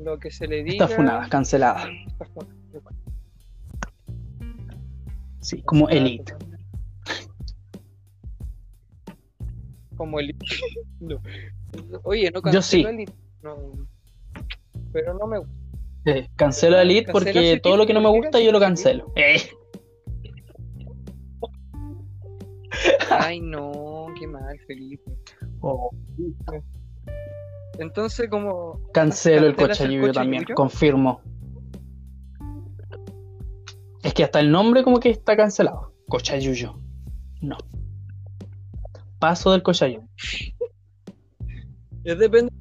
[0.00, 0.84] lo que se le diga.
[0.84, 1.88] Está funada, cancelada.
[5.38, 6.34] Sí, como Elite.
[9.96, 10.34] como el.
[11.00, 11.22] no.
[12.02, 12.82] Oye, no Yo sí.
[12.82, 13.12] cancelo Elite.
[13.42, 13.56] No.
[14.92, 15.54] Pero no me gusta.
[16.06, 19.12] Eh, cancelo Elite porque todo lo que no me gusta yo lo cancelo.
[19.14, 19.40] Eh,
[23.10, 25.18] Ay, no, qué mal, Felipe.
[25.60, 25.90] oh,
[27.78, 28.80] Entonces, como.
[28.92, 31.20] cancelo el ¿Cancelas el cochayuyo también, confirmo.
[34.02, 35.94] Es que hasta el nombre como que está cancelado.
[36.08, 36.78] Cochayuyo.
[37.40, 37.56] No.
[39.18, 40.06] Paso del cochayuyo.
[42.04, 42.52] Es depende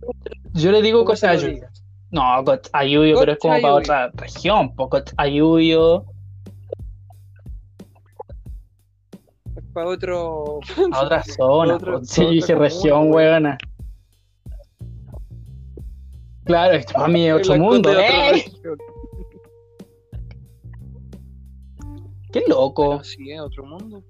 [0.53, 1.67] Yo le digo cochayuyo.
[2.11, 4.73] No, cochayuyo, pero es como para otra región.
[4.75, 6.05] Cochayuyo,
[9.73, 10.59] para otro.
[10.91, 11.75] a otra zona.
[11.75, 12.05] Otra- po.
[12.05, 13.57] Sí, otra región, weona.
[16.45, 17.89] Claro, esto para mí es otro mundo.
[17.97, 18.45] ¡Eh!
[22.31, 22.89] ¡Qué loco!
[22.91, 24.03] Pero sí, es otro mundo.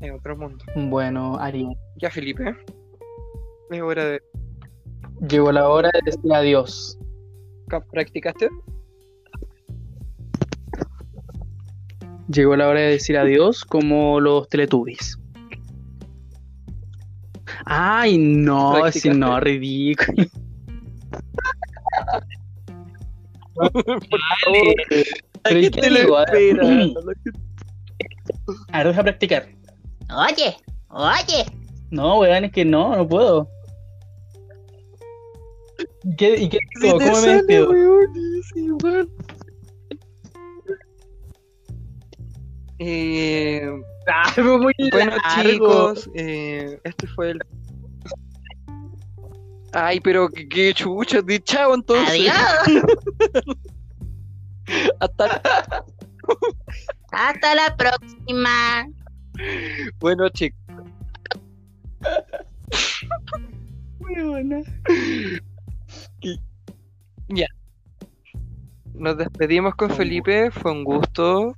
[0.00, 0.64] Es otro mundo.
[0.76, 2.54] Bueno, Ari, Ya, Felipe.
[3.70, 4.22] Es hora de.
[5.28, 6.98] llegó la hora de decir adiós.
[7.90, 8.48] ¿Practicaste?
[12.28, 15.18] Llegó la hora de decir adiós como los Teletubbies.
[17.64, 20.26] Ay, no, si no, ridículo.
[25.42, 26.16] Pero ¿y qué digo?
[26.18, 26.60] A ver,
[28.72, 29.48] a ver, deja practicar.
[30.10, 30.56] Oye,
[30.88, 31.44] oye,
[31.90, 33.48] No, weón, es que no, no puedo.
[36.04, 36.98] ¿Y qué, y qué digo?
[36.98, 37.70] ¿Cómo me despido?
[42.78, 43.68] Eh,
[44.10, 45.42] Ah, muy bueno, largo.
[45.42, 47.40] chicos, eh, este fue el.
[49.72, 52.30] Ay, pero qué, qué chucha, di chao entonces.
[52.30, 52.84] adiós.
[55.00, 55.42] Hasta
[57.12, 58.88] Hasta la próxima.
[59.98, 60.58] Bueno, chicos.
[64.00, 64.60] Weona.
[68.94, 70.50] Nos despedimos con Felipe.
[70.50, 71.54] Fue un gusto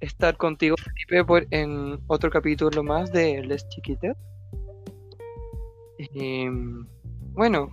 [0.00, 4.16] estar contigo, Felipe, por, en otro capítulo más de Les Chiquitas.
[6.14, 6.86] Em,
[7.32, 7.70] bueno,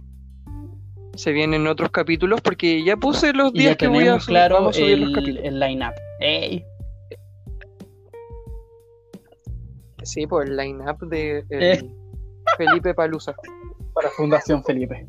[1.16, 4.76] se vienen otros capítulos porque ya puse los días que voy a subir, claro vamos
[4.76, 5.44] a subir los el, capítulos.
[5.46, 5.94] el line-up.
[6.20, 6.66] Ey,
[10.04, 11.92] Sí, por el line-up de el Eh.
[12.58, 13.36] Felipe Palusa.
[13.94, 15.06] para Fundación Felipe.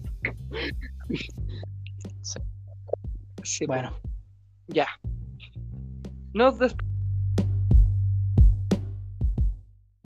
[3.42, 3.92] Sí, Bueno.
[4.66, 4.86] ya.
[6.34, 6.87] Nos despedimos.